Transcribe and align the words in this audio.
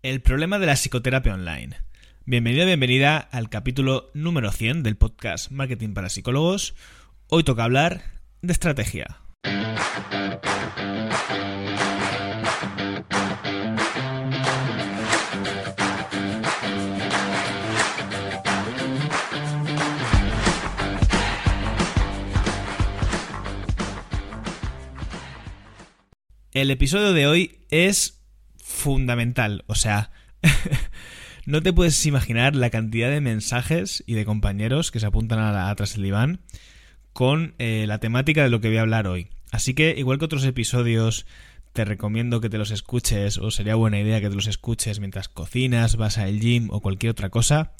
El 0.00 0.20
problema 0.20 0.60
de 0.60 0.66
la 0.66 0.74
psicoterapia 0.74 1.34
online. 1.34 1.76
Bienvenido, 2.24 2.64
bienvenida 2.66 3.18
al 3.18 3.50
capítulo 3.50 4.12
número 4.14 4.52
100 4.52 4.84
del 4.84 4.96
podcast 4.96 5.50
Marketing 5.50 5.92
para 5.92 6.08
Psicólogos. 6.08 6.76
Hoy 7.26 7.42
toca 7.42 7.64
hablar 7.64 8.04
de 8.40 8.52
estrategia. 8.52 9.18
El 26.52 26.70
episodio 26.70 27.12
de 27.12 27.26
hoy 27.26 27.66
es 27.70 28.17
fundamental. 28.78 29.64
O 29.66 29.74
sea, 29.74 30.10
no 31.46 31.60
te 31.62 31.72
puedes 31.72 32.06
imaginar 32.06 32.54
la 32.54 32.70
cantidad 32.70 33.10
de 33.10 33.20
mensajes 33.20 34.04
y 34.06 34.14
de 34.14 34.24
compañeros 34.24 34.90
que 34.90 35.00
se 35.00 35.06
apuntan 35.06 35.40
a, 35.40 35.52
la, 35.52 35.70
atrás 35.70 35.94
del 35.94 36.04
diván 36.04 36.40
con 37.12 37.54
eh, 37.58 37.84
la 37.88 37.98
temática 37.98 38.42
de 38.42 38.48
lo 38.48 38.60
que 38.60 38.68
voy 38.68 38.78
a 38.78 38.82
hablar 38.82 39.08
hoy. 39.08 39.28
Así 39.50 39.74
que, 39.74 39.94
igual 39.98 40.18
que 40.18 40.26
otros 40.26 40.44
episodios, 40.44 41.26
te 41.72 41.84
recomiendo 41.84 42.40
que 42.40 42.48
te 42.48 42.58
los 42.58 42.70
escuches, 42.70 43.38
o 43.38 43.50
sería 43.50 43.74
buena 43.74 43.98
idea 43.98 44.20
que 44.20 44.28
te 44.28 44.34
los 44.36 44.46
escuches 44.46 45.00
mientras 45.00 45.28
cocinas, 45.28 45.96
vas 45.96 46.18
al 46.18 46.38
gym 46.38 46.68
o 46.70 46.80
cualquier 46.80 47.10
otra 47.10 47.30
cosa. 47.30 47.72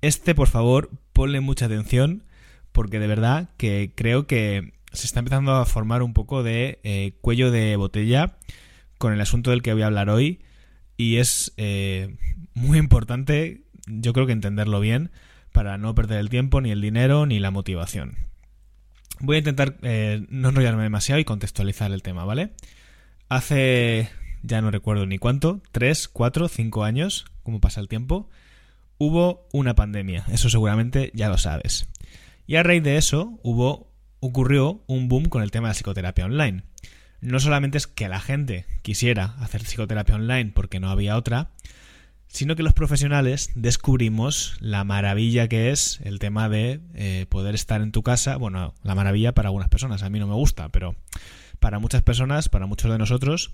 Este, 0.00 0.34
por 0.34 0.48
favor, 0.48 0.90
ponle 1.12 1.40
mucha 1.40 1.66
atención, 1.66 2.24
porque 2.70 3.00
de 3.00 3.08
verdad 3.08 3.50
que 3.56 3.92
creo 3.96 4.26
que 4.26 4.74
se 4.92 5.06
está 5.06 5.18
empezando 5.18 5.54
a 5.54 5.66
formar 5.66 6.02
un 6.02 6.14
poco 6.14 6.42
de 6.42 6.78
eh, 6.84 7.14
cuello 7.20 7.50
de 7.50 7.74
botella 7.76 8.36
con 8.98 9.12
el 9.12 9.20
asunto 9.20 9.50
del 9.50 9.62
que 9.62 9.72
voy 9.72 9.82
a 9.82 9.86
hablar 9.86 10.10
hoy 10.10 10.40
y 10.96 11.16
es 11.16 11.54
eh, 11.56 12.16
muy 12.54 12.78
importante, 12.78 13.62
yo 13.86 14.12
creo 14.12 14.26
que 14.26 14.32
entenderlo 14.32 14.80
bien, 14.80 15.10
para 15.52 15.78
no 15.78 15.94
perder 15.94 16.18
el 16.18 16.28
tiempo, 16.28 16.60
ni 16.60 16.70
el 16.70 16.80
dinero, 16.80 17.24
ni 17.24 17.38
la 17.38 17.50
motivación. 17.50 18.16
Voy 19.20 19.36
a 19.36 19.38
intentar 19.38 19.76
eh, 19.82 20.26
no 20.28 20.50
enrollarme 20.50 20.82
demasiado 20.82 21.20
y 21.20 21.24
contextualizar 21.24 21.92
el 21.92 22.02
tema, 22.02 22.24
¿vale? 22.24 22.50
Hace, 23.28 24.10
ya 24.42 24.60
no 24.60 24.70
recuerdo 24.70 25.06
ni 25.06 25.18
cuánto, 25.18 25.62
tres, 25.72 26.08
cuatro, 26.08 26.48
cinco 26.48 26.84
años, 26.84 27.26
como 27.42 27.60
pasa 27.60 27.80
el 27.80 27.88
tiempo, 27.88 28.28
hubo 28.98 29.46
una 29.52 29.74
pandemia, 29.74 30.24
eso 30.32 30.50
seguramente 30.50 31.12
ya 31.14 31.28
lo 31.28 31.38
sabes. 31.38 31.88
Y 32.46 32.56
a 32.56 32.62
raíz 32.62 32.82
de 32.82 32.96
eso 32.96 33.38
hubo, 33.42 33.92
ocurrió 34.20 34.82
un 34.86 35.08
boom 35.08 35.26
con 35.26 35.42
el 35.42 35.50
tema 35.52 35.68
de 35.68 35.70
la 35.70 35.74
psicoterapia 35.74 36.24
online 36.24 36.64
no 37.20 37.40
solamente 37.40 37.78
es 37.78 37.86
que 37.86 38.08
la 38.08 38.20
gente 38.20 38.64
quisiera 38.82 39.34
hacer 39.40 39.62
psicoterapia 39.62 40.14
online 40.14 40.52
porque 40.54 40.80
no 40.80 40.90
había 40.90 41.16
otra, 41.16 41.50
sino 42.28 42.54
que 42.56 42.62
los 42.62 42.74
profesionales 42.74 43.50
descubrimos 43.54 44.56
la 44.60 44.84
maravilla 44.84 45.48
que 45.48 45.70
es 45.70 46.00
el 46.04 46.18
tema 46.18 46.48
de 46.48 46.80
eh, 46.94 47.26
poder 47.28 47.54
estar 47.54 47.80
en 47.80 47.90
tu 47.90 48.02
casa. 48.02 48.36
Bueno, 48.36 48.74
la 48.82 48.94
maravilla 48.94 49.34
para 49.34 49.48
algunas 49.48 49.68
personas, 49.68 50.02
a 50.02 50.10
mí 50.10 50.18
no 50.18 50.26
me 50.26 50.34
gusta, 50.34 50.68
pero 50.68 50.94
para 51.58 51.78
muchas 51.78 52.02
personas, 52.02 52.48
para 52.48 52.66
muchos 52.66 52.90
de 52.90 52.98
nosotros 52.98 53.52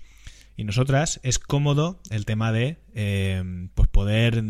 y 0.57 0.63
nosotras, 0.63 1.19
es 1.23 1.39
cómodo 1.39 1.99
el 2.09 2.25
tema 2.25 2.51
de 2.51 2.77
eh, 2.93 3.69
pues 3.73 3.89
poder 3.89 4.43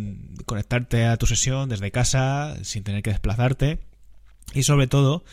conectarte 0.45 1.05
a 1.05 1.17
tu 1.17 1.25
sesión 1.25 1.69
desde 1.69 1.91
casa 1.91 2.57
sin 2.63 2.83
tener 2.83 3.01
que 3.03 3.11
desplazarte. 3.11 3.79
Y 4.53 4.63
sobre 4.63 4.87
todo, 4.87 5.23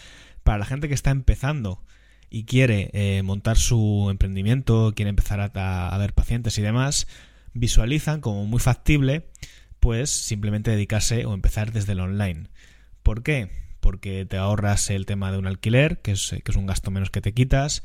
para 0.44 0.58
la 0.58 0.64
gente 0.64 0.88
que 0.88 0.94
está 0.94 1.10
empezando 1.10 1.82
y 2.32 2.44
quiere 2.44 2.88
eh, 2.94 3.22
montar 3.22 3.58
su 3.58 4.08
emprendimiento, 4.10 4.94
quiere 4.96 5.10
empezar 5.10 5.52
a, 5.54 5.98
ver 5.98 6.14
pacientes 6.14 6.56
y 6.56 6.62
demás, 6.62 7.06
visualizan 7.52 8.22
como 8.22 8.46
muy 8.46 8.58
factible, 8.58 9.26
pues 9.80 10.08
simplemente 10.10 10.70
dedicarse 10.70 11.26
o 11.26 11.34
empezar 11.34 11.72
desde 11.72 11.92
el 11.92 12.00
online. 12.00 12.48
¿Por 13.02 13.22
qué? 13.22 13.50
Porque 13.80 14.24
te 14.24 14.38
ahorras 14.38 14.88
el 14.88 15.04
tema 15.04 15.30
de 15.30 15.36
un 15.36 15.46
alquiler, 15.46 16.00
que 16.00 16.12
es, 16.12 16.30
que 16.42 16.50
es 16.50 16.56
un 16.56 16.64
gasto 16.64 16.90
menos 16.90 17.10
que 17.10 17.20
te 17.20 17.34
quitas, 17.34 17.82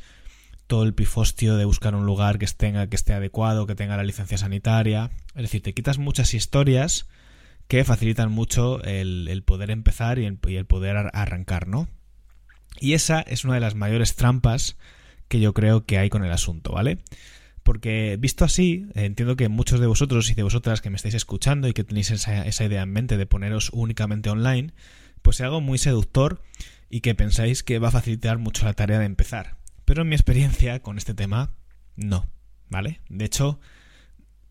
todo 0.67 0.83
el 0.83 0.93
pifostio 0.93 1.57
de 1.57 1.65
buscar 1.65 1.93
un 1.93 2.05
lugar 2.05 2.39
que 2.39 2.45
esté, 2.45 2.71
que 2.89 2.95
esté 2.95 3.13
adecuado, 3.13 3.67
que 3.67 3.75
tenga 3.75 3.97
la 3.97 4.03
licencia 4.03 4.37
sanitaria. 4.37 5.11
Es 5.35 5.41
decir, 5.41 5.61
te 5.61 5.73
quitas 5.73 5.97
muchas 5.97 6.33
historias 6.33 7.05
que 7.67 7.83
facilitan 7.83 8.31
mucho 8.31 8.81
el, 8.83 9.43
poder 9.45 9.71
empezar 9.71 10.19
y 10.19 10.25
el, 10.25 10.37
poder 10.65 10.95
arrancar, 11.11 11.67
¿no? 11.67 11.89
Y 12.79 12.93
esa 12.93 13.21
es 13.21 13.43
una 13.43 13.55
de 13.55 13.59
las 13.59 13.75
mayores 13.75 14.15
trampas 14.15 14.77
que 15.27 15.39
yo 15.39 15.53
creo 15.53 15.85
que 15.85 15.97
hay 15.97 16.09
con 16.09 16.23
el 16.23 16.31
asunto, 16.31 16.71
¿vale? 16.71 16.99
Porque 17.63 18.17
visto 18.19 18.45
así, 18.45 18.87
entiendo 18.95 19.35
que 19.35 19.49
muchos 19.49 19.79
de 19.79 19.87
vosotros 19.87 20.29
y 20.29 20.35
de 20.35 20.43
vosotras 20.43 20.81
que 20.81 20.89
me 20.89 20.95
estáis 20.95 21.15
escuchando 21.15 21.67
y 21.67 21.73
que 21.73 21.83
tenéis 21.83 22.11
esa, 22.11 22.65
idea 22.65 22.83
en 22.83 22.91
mente 22.91 23.17
de 23.17 23.25
poneros 23.25 23.71
únicamente 23.73 24.29
online, 24.29 24.73
pues 25.21 25.37
es 25.37 25.41
algo 25.41 25.59
muy 25.59 25.77
seductor 25.77 26.41
y 26.89 27.01
que 27.01 27.15
pensáis 27.15 27.63
que 27.63 27.79
va 27.79 27.89
a 27.89 27.91
facilitar 27.91 28.37
mucho 28.37 28.65
la 28.65 28.73
tarea 28.73 28.99
de 28.99 29.05
empezar. 29.05 29.57
Pero 29.83 30.03
en 30.03 30.09
mi 30.09 30.15
experiencia 30.15 30.81
con 30.81 30.97
este 30.97 31.13
tema, 31.13 31.51
no, 31.97 32.29
¿vale? 32.69 33.01
De 33.09 33.25
hecho, 33.25 33.59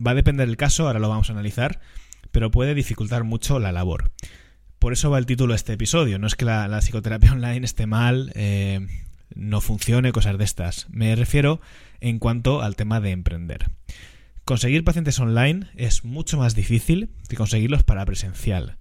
va 0.05 0.11
a 0.11 0.15
depender 0.15 0.47
del 0.47 0.59
caso, 0.59 0.87
ahora 0.87 0.99
lo 0.99 1.09
vamos 1.09 1.31
a 1.31 1.33
analizar, 1.33 1.81
pero 2.33 2.51
puede 2.51 2.75
dificultar 2.75 3.25
mucho 3.25 3.59
la 3.59 3.73
labor 3.73 4.13
por 4.87 4.93
eso 4.93 5.11
va 5.11 5.19
el 5.19 5.27
título 5.27 5.53
de 5.53 5.57
este 5.57 5.73
episodio. 5.73 6.21
No 6.21 6.29
es 6.29 6.37
que 6.37 6.45
la, 6.45 6.69
psicoterapia 6.79 7.33
online 7.33 7.65
esté 7.65 7.87
mal, 7.87 8.31
eh, 8.37 8.87
no 9.35 9.61
funcione, 9.61 10.13
cosas 10.13 10.39
de 10.39 10.45
estas. 10.45 10.87
Me 10.91 11.17
refiero 11.17 11.61
en 11.99 12.21
cuanto 12.21 12.63
al 12.63 12.77
tema 12.77 13.01
de 13.01 13.11
emprender. 13.11 13.69
Conseguir 14.45 14.85
pacientes 14.85 15.19
online 15.19 15.67
es 15.75 16.05
mucho 16.05 16.39
más 16.39 16.55
difícil 16.55 17.11
que 17.29 17.35
conseguirlos 17.35 17.83
para 17.83 18.07
presencial. 18.07 18.77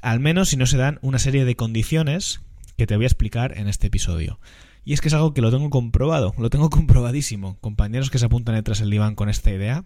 Al 0.00 0.18
menos 0.18 0.48
si 0.48 0.56
no 0.56 0.64
se 0.64 0.78
dan 0.78 0.98
una 1.02 1.18
serie 1.18 1.44
de 1.44 1.56
condiciones 1.56 2.40
que 2.78 2.86
te 2.86 2.96
voy 2.96 3.04
a 3.04 3.08
explicar 3.08 3.58
en 3.58 3.68
este 3.68 3.88
episodio. 3.88 4.40
Y 4.82 4.94
es 4.94 5.02
que 5.02 5.08
es 5.08 5.14
algo 5.14 5.34
que 5.34 5.42
lo 5.42 5.50
tengo 5.50 5.68
comprobado, 5.68 6.32
lo 6.38 6.48
tengo 6.48 6.70
comprobadísimo. 6.70 7.58
Compañeros 7.60 8.08
que 8.08 8.18
se 8.18 8.24
apuntan 8.24 8.54
detrás 8.54 8.78
del 8.78 8.88
diván 8.88 9.14
con 9.14 9.28
esta 9.28 9.50
idea 9.50 9.84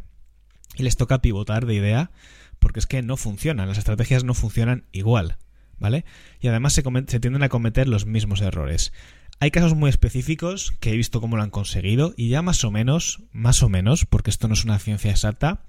y 0.76 0.84
les 0.84 0.96
toca 0.96 1.20
pivotar 1.20 1.66
de 1.66 1.74
idea 1.74 2.12
porque 2.60 2.78
es 2.78 2.86
que 2.86 3.02
no 3.02 3.16
funcionan, 3.16 3.66
las 3.66 3.78
estrategias 3.78 4.22
no 4.22 4.34
funcionan 4.34 4.84
igual. 4.92 5.36
¿Vale? 5.78 6.04
Y 6.40 6.48
además 6.48 6.72
se, 6.72 6.82
tienden 7.20 7.42
a 7.42 7.48
cometer 7.48 7.88
los 7.88 8.06
mismos 8.06 8.40
errores. 8.40 8.92
Hay 9.40 9.50
casos 9.50 9.74
muy 9.74 9.90
específicos 9.90 10.72
que 10.80 10.92
he 10.92 10.96
visto 10.96 11.20
cómo 11.20 11.36
lo 11.36 11.42
han 11.42 11.50
conseguido 11.50 12.14
y 12.16 12.28
ya 12.28 12.42
más 12.42 12.64
o 12.64 12.70
menos, 12.70 13.22
más 13.32 13.62
o 13.62 13.68
menos, 13.68 14.06
porque 14.06 14.30
esto 14.30 14.48
no 14.48 14.54
es 14.54 14.64
una 14.64 14.78
ciencia 14.78 15.10
exacta, 15.10 15.64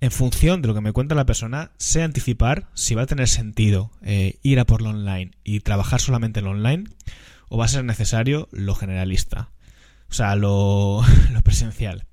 en 0.00 0.10
función 0.10 0.62
de 0.62 0.68
lo 0.68 0.74
que 0.74 0.80
me 0.80 0.92
cuenta 0.92 1.14
la 1.14 1.26
persona, 1.26 1.72
sé 1.78 2.02
anticipar 2.02 2.68
si 2.74 2.94
va 2.94 3.02
a 3.02 3.06
tener 3.06 3.28
sentido 3.28 3.90
eh, 4.02 4.38
ir 4.42 4.60
a 4.60 4.66
por 4.66 4.82
lo 4.82 4.90
online 4.90 5.32
y 5.42 5.60
trabajar 5.60 6.00
solamente 6.00 6.40
en 6.40 6.44
lo 6.44 6.52
online 6.52 6.84
o 7.48 7.56
va 7.56 7.64
a 7.64 7.68
ser 7.68 7.84
necesario 7.84 8.48
lo 8.52 8.74
generalista, 8.74 9.50
o 10.10 10.14
sea, 10.14 10.36
lo, 10.36 11.02
lo 11.32 11.42
presencial. 11.42 12.06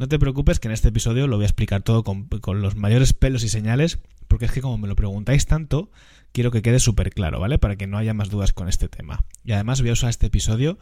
No 0.00 0.08
te 0.08 0.18
preocupes 0.18 0.58
que 0.58 0.68
en 0.68 0.72
este 0.72 0.88
episodio 0.88 1.26
lo 1.26 1.36
voy 1.36 1.44
a 1.44 1.48
explicar 1.48 1.82
todo 1.82 2.04
con, 2.04 2.26
los 2.62 2.74
mayores 2.74 3.12
pelos 3.12 3.44
y 3.44 3.50
señales, 3.50 3.98
porque 4.28 4.46
es 4.46 4.50
que 4.50 4.62
como 4.62 4.78
me 4.78 4.88
lo 4.88 4.96
preguntáis 4.96 5.44
tanto, 5.44 5.90
quiero 6.32 6.50
que 6.50 6.62
quede 6.62 6.80
súper 6.80 7.10
claro, 7.10 7.38
¿vale? 7.38 7.58
Para 7.58 7.76
que 7.76 7.86
no 7.86 7.98
haya 7.98 8.14
más 8.14 8.30
dudas 8.30 8.54
con 8.54 8.66
este 8.66 8.88
tema. 8.88 9.26
Y 9.44 9.52
además 9.52 9.82
voy 9.82 9.90
a 9.90 9.92
usar 9.92 10.08
este 10.08 10.28
episodio 10.28 10.78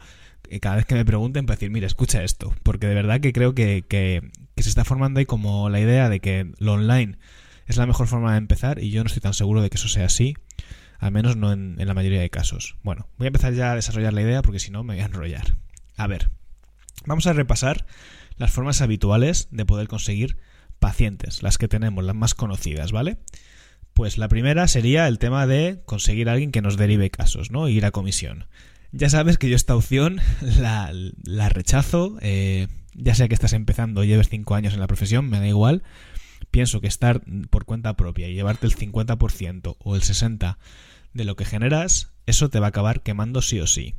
eh, 0.49 0.61
cada 0.61 0.77
vez 0.77 0.85
que 0.85 0.95
me 0.95 1.03
pregunten 1.03 1.45
para 1.45 1.57
decir, 1.57 1.69
mira, 1.69 1.85
escucha 1.85 2.23
esto, 2.23 2.55
porque 2.63 2.87
de 2.87 2.95
verdad 2.95 3.19
que 3.19 3.33
creo 3.33 3.53
que, 3.53 3.83
que, 3.89 4.31
se 4.55 4.69
está 4.69 4.85
formando 4.85 5.19
ahí 5.19 5.25
como 5.25 5.67
la 5.67 5.81
idea 5.81 6.07
de 6.07 6.21
que 6.21 6.53
lo 6.57 6.75
online 6.75 7.17
es 7.67 7.75
la 7.75 7.85
mejor 7.85 8.07
forma 8.07 8.31
de 8.31 8.37
empezar 8.37 8.81
y 8.81 8.89
yo 8.89 9.03
no 9.03 9.07
estoy 9.07 9.21
tan 9.21 9.33
seguro 9.33 9.61
de 9.61 9.69
que 9.69 9.75
eso 9.75 9.89
sea 9.89 10.05
así, 10.05 10.35
al 10.97 11.11
menos 11.11 11.35
no 11.35 11.51
en, 11.51 11.75
en 11.77 11.87
la 11.89 11.93
mayoría 11.93 12.21
de 12.21 12.29
casos. 12.29 12.77
Bueno, 12.83 13.09
voy 13.17 13.25
a 13.25 13.27
empezar 13.27 13.53
ya 13.53 13.73
a 13.73 13.75
desarrollar 13.75 14.13
la 14.13 14.21
idea 14.21 14.41
porque 14.43 14.59
si 14.59 14.71
no 14.71 14.85
me 14.85 14.93
voy 14.93 15.03
a 15.03 15.07
enrollar. 15.07 15.57
A 15.97 16.07
ver, 16.07 16.29
vamos 17.05 17.27
a 17.27 17.33
repasar 17.33 17.85
las 18.39 18.51
formas 18.51 18.81
habituales 18.81 19.49
de 19.51 19.65
poder 19.65 19.87
conseguir 19.87 20.37
pacientes, 20.79 21.43
las 21.43 21.57
que 21.57 21.67
tenemos, 21.67 22.03
las 22.03 22.15
más 22.15 22.33
conocidas, 22.33 22.91
¿vale? 22.91 23.17
Pues 23.93 24.17
la 24.17 24.29
primera 24.29 24.67
sería 24.67 25.07
el 25.07 25.19
tema 25.19 25.45
de 25.45 25.81
conseguir 25.85 26.29
a 26.29 26.31
alguien 26.31 26.51
que 26.51 26.61
nos 26.61 26.77
derive 26.77 27.11
casos, 27.11 27.51
¿no? 27.51 27.67
Ir 27.67 27.85
a 27.85 27.91
comisión. 27.91 28.45
Ya 28.91 29.09
sabes 29.09 29.37
que 29.37 29.49
yo 29.49 29.55
esta 29.55 29.75
opción 29.75 30.21
la, 30.57 31.49
rechazo, 31.49 32.17
eh, 32.21 32.67
ya 32.95 33.13
sea 33.13 33.27
que 33.27 33.33
estás 33.33 33.53
empezando 33.53 34.03
lleves 34.03 34.29
5 34.29 34.55
años 34.55 34.73
en 34.73 34.79
la 34.79 34.87
profesión, 34.87 35.29
me 35.29 35.39
da 35.39 35.47
igual. 35.47 35.83
Pienso 36.49 36.79
que 36.79 36.87
estar 36.87 37.21
por 37.49 37.65
cuenta 37.65 37.97
propia 37.97 38.29
y 38.29 38.33
llevarte 38.33 38.65
el 38.65 38.75
50% 38.75 39.75
o 39.77 39.95
el 39.95 40.01
60% 40.01 40.57
de 41.13 41.25
lo 41.25 41.35
que 41.35 41.43
generas, 41.43 42.13
eso 42.25 42.49
te 42.49 42.59
va 42.59 42.67
a 42.67 42.69
acabar 42.69 43.01
quemando 43.01 43.41
sí 43.41 43.59
o 43.59 43.67
sí. 43.67 43.95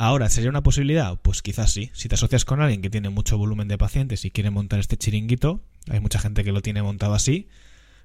Ahora, 0.00 0.30
¿sería 0.30 0.48
una 0.48 0.62
posibilidad? 0.62 1.18
Pues 1.20 1.42
quizás 1.42 1.72
sí. 1.72 1.90
Si 1.92 2.08
te 2.08 2.14
asocias 2.14 2.44
con 2.44 2.60
alguien 2.60 2.82
que 2.82 2.88
tiene 2.88 3.08
mucho 3.08 3.36
volumen 3.36 3.66
de 3.66 3.76
pacientes 3.76 4.24
y 4.24 4.30
quiere 4.30 4.50
montar 4.50 4.78
este 4.78 4.96
chiringuito, 4.96 5.60
hay 5.90 5.98
mucha 5.98 6.20
gente 6.20 6.44
que 6.44 6.52
lo 6.52 6.62
tiene 6.62 6.84
montado 6.84 7.14
así, 7.14 7.48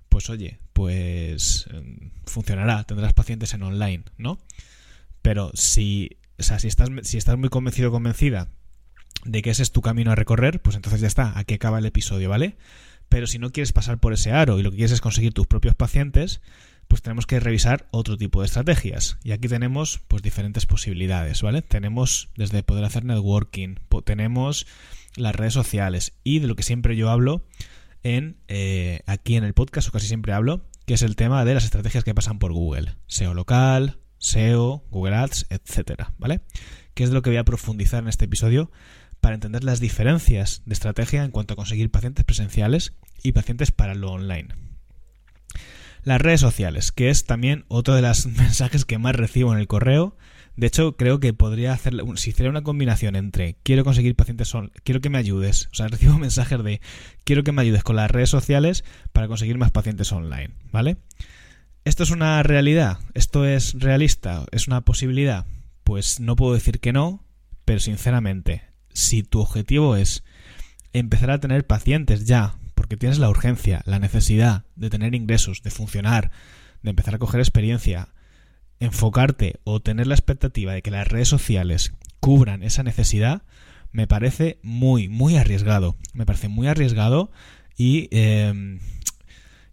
pues 0.09 0.27
oye, 0.31 0.57
pues 0.73 1.67
em, 1.71 2.09
funcionará, 2.25 2.83
tendrás 2.85 3.13
pacientes 3.13 3.53
en 3.53 3.61
online, 3.61 4.05
¿no? 4.17 4.39
Pero 5.21 5.51
si, 5.53 6.17
o 6.39 6.41
sea, 6.41 6.57
si 6.57 6.67
estás, 6.67 6.89
si 7.03 7.19
estás 7.19 7.37
muy 7.37 7.49
convencido 7.49 7.89
o 7.89 7.91
convencida 7.91 8.47
de 9.25 9.43
que 9.43 9.51
ese 9.51 9.61
es 9.61 9.71
tu 9.71 9.81
camino 9.81 10.11
a 10.11 10.15
recorrer, 10.15 10.63
pues 10.63 10.75
entonces 10.75 10.99
ya 10.99 11.07
está, 11.07 11.37
aquí 11.37 11.53
acaba 11.53 11.77
el 11.77 11.85
episodio, 11.85 12.27
¿vale? 12.27 12.57
Pero 13.07 13.27
si 13.27 13.37
no 13.37 13.51
quieres 13.51 13.71
pasar 13.71 13.99
por 13.99 14.13
ese 14.13 14.31
aro 14.31 14.57
y 14.57 14.63
lo 14.63 14.71
que 14.71 14.77
quieres 14.77 14.93
es 14.93 15.01
conseguir 15.01 15.33
tus 15.33 15.45
propios 15.45 15.75
pacientes, 15.75 16.41
pues 16.93 17.01
tenemos 17.01 17.25
que 17.25 17.39
revisar 17.39 17.87
otro 17.89 18.17
tipo 18.17 18.41
de 18.41 18.45
estrategias. 18.45 19.17
Y 19.23 19.31
aquí 19.31 19.47
tenemos 19.47 19.99
pues 20.07 20.21
diferentes 20.21 20.67
posibilidades, 20.67 21.41
¿vale? 21.41 21.63
Tenemos 21.63 22.29
desde 22.37 22.61
poder 22.61 22.85
hacer 22.85 23.03
networking, 23.03 23.77
tenemos 24.05 24.67
las 25.15 25.35
redes 25.35 25.53
sociales 25.53 26.13
y 26.23 26.37
de 26.37 26.45
lo 26.45 26.55
que 26.55 26.61
siempre 26.61 26.95
yo 26.95 27.09
hablo 27.09 27.47
en 28.03 28.37
eh, 28.47 28.99
aquí 29.07 29.37
en 29.37 29.43
el 29.43 29.55
podcast 29.55 29.87
o 29.87 29.91
casi 29.91 30.05
siempre 30.05 30.33
hablo, 30.33 30.67
que 30.85 30.93
es 30.93 31.01
el 31.01 31.15
tema 31.15 31.43
de 31.45 31.55
las 31.55 31.63
estrategias 31.63 32.03
que 32.03 32.13
pasan 32.13 32.37
por 32.37 32.53
Google, 32.53 32.93
SEO 33.07 33.33
local, 33.33 33.97
SEO, 34.19 34.85
Google 34.91 35.15
Ads, 35.15 35.47
etcétera, 35.49 36.13
¿vale? 36.19 36.41
Que 36.93 37.05
es 37.05 37.09
de 37.09 37.15
lo 37.15 37.23
que 37.23 37.31
voy 37.31 37.37
a 37.37 37.43
profundizar 37.43 38.03
en 38.03 38.09
este 38.09 38.25
episodio 38.25 38.69
para 39.19 39.33
entender 39.33 39.63
las 39.63 39.79
diferencias 39.79 40.61
de 40.67 40.73
estrategia 40.73 41.23
en 41.23 41.31
cuanto 41.31 41.55
a 41.55 41.57
conseguir 41.57 41.89
pacientes 41.89 42.23
presenciales 42.23 42.93
y 43.23 43.31
pacientes 43.31 43.71
para 43.71 43.95
lo 43.95 44.11
online. 44.11 44.72
Las 46.03 46.21
redes 46.21 46.41
sociales, 46.41 46.91
que 46.91 47.09
es 47.09 47.25
también 47.25 47.65
otro 47.67 47.95
de 47.95 48.01
los 48.01 48.25
mensajes 48.37 48.85
que 48.85 48.97
más 48.97 49.15
recibo 49.15 49.53
en 49.53 49.59
el 49.59 49.67
correo. 49.67 50.17
De 50.55 50.67
hecho, 50.67 50.95
creo 50.97 51.19
que 51.19 51.33
podría 51.33 51.73
hacer, 51.73 51.93
si 52.15 52.29
hiciera 52.29 52.49
una 52.49 52.61
combinación 52.61 53.15
entre 53.15 53.55
quiero 53.63 53.83
conseguir 53.83 54.15
pacientes, 54.15 54.47
son, 54.47 54.71
quiero 54.83 55.01
que 55.01 55.09
me 55.09 55.17
ayudes, 55.17 55.69
o 55.71 55.75
sea, 55.75 55.87
recibo 55.89 56.19
mensajes 56.19 56.63
de 56.63 56.81
quiero 57.23 57.43
que 57.43 57.51
me 57.51 57.61
ayudes 57.61 57.83
con 57.83 57.95
las 57.95 58.11
redes 58.11 58.29
sociales 58.29 58.83
para 59.13 59.27
conseguir 59.27 59.57
más 59.57 59.71
pacientes 59.71 60.11
online, 60.11 60.51
¿vale? 60.71 60.97
¿Esto 61.85 62.03
es 62.03 62.11
una 62.11 62.43
realidad? 62.43 62.99
¿Esto 63.13 63.45
es 63.45 63.73
realista? 63.73 64.45
¿Es 64.51 64.67
una 64.67 64.81
posibilidad? 64.81 65.45
Pues 65.83 66.19
no 66.19 66.35
puedo 66.35 66.53
decir 66.53 66.79
que 66.79 66.93
no, 66.93 67.25
pero 67.65 67.79
sinceramente, 67.79 68.63
si 68.93 69.23
tu 69.23 69.41
objetivo 69.41 69.95
es 69.95 70.23
empezar 70.93 71.31
a 71.31 71.39
tener 71.39 71.65
pacientes 71.65 72.25
ya 72.25 72.55
porque 72.83 72.97
tienes 72.97 73.17
la 73.17 73.29
urgencia, 73.29 73.81
la 73.85 73.97
necesidad 73.97 74.65
de 74.75 74.89
tener 74.89 75.15
ingresos, 75.15 75.63
de 75.63 75.71
funcionar, 75.71 76.31
de 76.81 76.89
empezar 76.89 77.15
a 77.15 77.17
coger 77.17 77.39
experiencia, 77.39 78.09
enfocarte 78.81 79.61
o 79.63 79.79
tener 79.79 80.05
la 80.05 80.15
expectativa 80.15 80.73
de 80.73 80.81
que 80.81 80.91
las 80.91 81.07
redes 81.07 81.29
sociales 81.29 81.93
cubran 82.19 82.61
esa 82.61 82.83
necesidad, 82.83 83.43
me 83.93 84.05
parece 84.05 84.59
muy, 84.63 85.07
muy 85.07 85.37
arriesgado. 85.37 85.95
Me 86.13 86.25
parece 86.25 86.49
muy 86.49 86.67
arriesgado 86.67 87.31
y, 87.77 88.09
em, 88.11 88.81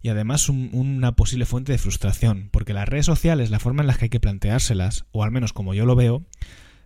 y 0.01 0.07
además 0.07 0.47
una 0.47 1.11
posible 1.17 1.45
fuente 1.45 1.73
de 1.73 1.79
frustración, 1.79 2.47
porque 2.49 2.73
las 2.73 2.87
redes 2.87 3.07
sociales, 3.07 3.49
la 3.49 3.59
forma 3.59 3.81
en 3.81 3.87
la 3.87 3.95
que 3.95 4.05
hay 4.05 4.09
que 4.09 4.21
planteárselas, 4.21 5.03
o 5.11 5.25
al 5.25 5.31
menos 5.31 5.51
como 5.51 5.73
yo 5.73 5.85
lo 5.85 5.97
veo, 5.97 6.23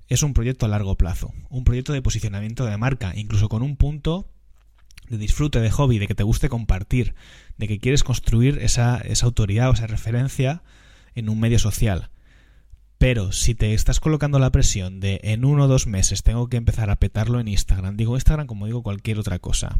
es 0.07 0.23
un 0.23 0.33
proyecto 0.33 0.65
a 0.65 0.69
largo 0.69 0.95
plazo, 0.95 1.35
un 1.49 1.65
proyecto 1.65 1.93
de 1.93 2.01
posicionamiento 2.01 2.65
de 2.65 2.77
marca, 2.77 3.13
incluso 3.15 3.47
con 3.47 3.61
un 3.61 3.75
punto 3.75 4.31
de 5.09 5.17
disfrute, 5.17 5.59
de 5.59 5.71
hobby, 5.71 5.99
de 5.99 6.07
que 6.07 6.15
te 6.15 6.23
guste 6.23 6.49
compartir, 6.49 7.15
de 7.57 7.67
que 7.67 7.79
quieres 7.79 8.03
construir 8.03 8.59
esa, 8.59 8.97
esa 8.97 9.25
autoridad 9.25 9.69
o 9.69 9.73
esa 9.73 9.87
referencia 9.87 10.63
en 11.13 11.29
un 11.29 11.39
medio 11.39 11.59
social. 11.59 12.09
Pero 12.97 13.31
si 13.31 13.55
te 13.55 13.73
estás 13.73 13.99
colocando 13.99 14.39
la 14.39 14.51
presión 14.51 14.99
de 14.99 15.19
en 15.23 15.45
uno 15.45 15.65
o 15.65 15.67
dos 15.67 15.85
meses 15.85 16.23
tengo 16.23 16.47
que 16.47 16.57
empezar 16.57 16.89
a 16.89 16.95
petarlo 16.95 17.39
en 17.39 17.47
Instagram, 17.47 17.97
digo 17.97 18.15
Instagram 18.15 18.47
como 18.47 18.65
digo 18.65 18.83
cualquier 18.83 19.19
otra 19.19 19.39
cosa, 19.39 19.79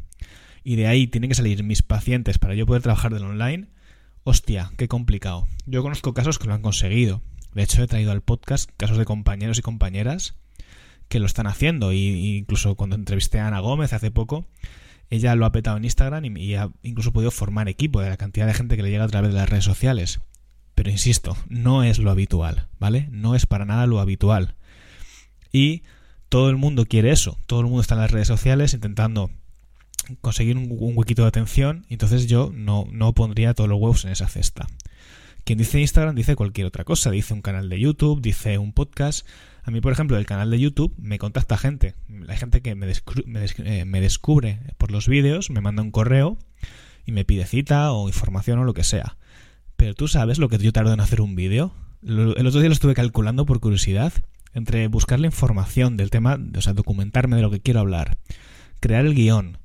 y 0.63 0.75
de 0.75 0.88
ahí 0.88 1.07
tienen 1.07 1.30
que 1.30 1.36
salir 1.36 1.63
mis 1.63 1.81
pacientes 1.81 2.39
para 2.39 2.56
yo 2.56 2.66
poder 2.66 2.81
trabajar 2.81 3.13
del 3.13 3.24
online, 3.24 3.68
hostia, 4.24 4.72
qué 4.77 4.88
complicado. 4.88 5.48
Yo 5.66 5.83
conozco 5.83 6.13
casos 6.13 6.39
que 6.39 6.48
lo 6.48 6.56
han 6.56 6.63
conseguido. 6.63 7.22
De 7.54 7.63
hecho, 7.63 7.81
he 7.83 7.88
traído 7.88 8.12
al 8.12 8.22
podcast 8.22 8.69
casos 8.75 8.98
de 8.98 9.06
compañeros 9.06 9.60
y 9.60 9.62
compañeras 9.62 10.36
que 11.07 11.19
lo 11.19 11.27
están 11.27 11.48
haciendo. 11.48 11.94
Y, 11.94 12.38
incluso 12.38 12.75
cuando 12.75 12.95
entrevisté 12.95 13.39
a 13.39 13.48
Ana 13.48 13.60
Gómez 13.60 13.94
hace 13.94 14.12
poco, 14.12 14.45
ella 15.10 15.36
lo 15.36 15.46
ha 15.46 15.52
petado 15.52 15.78
en 15.78 15.86
Instagram 15.86 16.25
y, 16.38 16.56
ha 16.56 16.69
incluso 16.84 17.13
podido 17.13 17.31
formar 17.31 17.69
equipo 17.69 18.02
de 18.02 18.10
la 18.10 18.18
cantidad 18.18 18.48
de 18.48 18.54
gente 18.54 18.75
que 18.75 18.84
le 18.84 18.90
llega 18.90 19.04
a 19.04 19.10
través 19.10 19.31
de 19.31 19.38
las 19.38 19.50
redes 19.50 19.66
sociales. 19.66 20.19
Pero 20.74 20.90
insisto, 20.90 21.38
no 21.48 21.84
es 21.84 22.00
lo 22.00 22.12
habitual, 22.12 22.68
¿vale? 22.80 23.07
No 23.12 23.36
es 23.36 23.46
para 23.46 23.66
nada 23.66 23.88
lo 23.88 24.00
habitual. 24.00 24.56
Y 25.52 25.84
todo 26.30 26.50
el 26.50 26.57
mundo 26.57 26.86
quiere 26.86 27.12
eso. 27.12 27.38
Todo 27.46 27.62
el 27.62 27.68
mundo 27.68 27.81
está 27.81 27.96
en 27.96 28.02
las 28.02 28.12
redes 28.12 28.28
sociales 28.28 28.74
intentando 28.74 29.31
conseguir 30.22 30.57
un, 30.57 30.68
huequito 30.69 31.22
de 31.22 31.30
atención. 31.30 31.86
Entonces 31.90 32.28
yo 32.28 32.51
no, 32.54 32.88
no 32.92 33.13
pondría 33.13 33.54
todos 33.54 33.69
los 33.69 33.80
huevos 33.80 34.06
en 34.06 34.12
esa 34.12 34.28
cesta. 34.28 34.68
Quien 35.46 35.60
dice 35.60 35.80
Instagram 35.80 36.16
dice 36.16 36.36
cualquier 36.36 36.68
otra 36.68 36.84
cosa. 36.84 37.12
Dice 37.12 37.34
un 37.34 37.42
canal 37.42 37.69
de 37.69 37.80
YouTube, 37.80 38.22
dice 38.22 38.58
un 38.58 38.74
podcast. 38.74 39.25
A 39.65 39.71
mí, 39.71 39.81
por 39.81 39.91
ejemplo, 39.91 40.15
del 40.15 40.27
canal 40.27 40.51
de 40.51 40.59
YouTube 40.59 40.94
me 40.97 41.17
contacta 41.17 41.57
gente. 41.57 41.95
Hay 42.27 42.38
gente 42.38 42.62
que 42.62 42.75
me, 42.75 42.85
eh, 42.91 43.85
me, 43.85 44.00
descubre 44.00 44.59
por 44.77 44.91
los 44.91 45.07
vídeos, 45.07 45.50
me 45.50 45.59
manda 45.59 45.81
un 45.81 45.89
correo 45.89 46.38
y 47.03 47.12
me 47.12 47.25
pide 47.25 47.45
cita 47.45 47.91
o 47.91 48.07
información 48.07 48.59
o 48.59 48.63
lo 48.63 48.75
que 48.75 48.83
sea. 48.83 49.17
Pero 49.75 49.95
tú 49.95 50.07
sabes 50.07 50.38
lo 50.38 50.50
que 50.50 50.59
yo 50.59 50.71
tardo 50.71 50.94
en 50.94 51.00
hacer 51.00 51.19
un 51.19 51.35
vídeo. 51.35 51.73
El 52.03 52.45
otro 52.45 52.59
día 52.59 52.69
lo 52.69 52.73
estuve 52.73 52.94
calculando 52.94 53.47
por 53.47 53.59
curiosidad. 53.59 54.13
Entre 54.53 54.88
buscar 54.88 55.19
la 55.19 55.27
información 55.27 55.97
del 55.97 56.12
tema, 56.12 56.38
o 56.56 56.62
sea, 56.62 56.73
documentarme 56.73 57.35
de 57.35 57.41
lo 57.41 57.50
que 57.50 57.59
quiero 57.59 57.79
hablar, 57.79 58.17
crear 58.79 59.06
el 59.06 59.15
guion, 59.15 59.57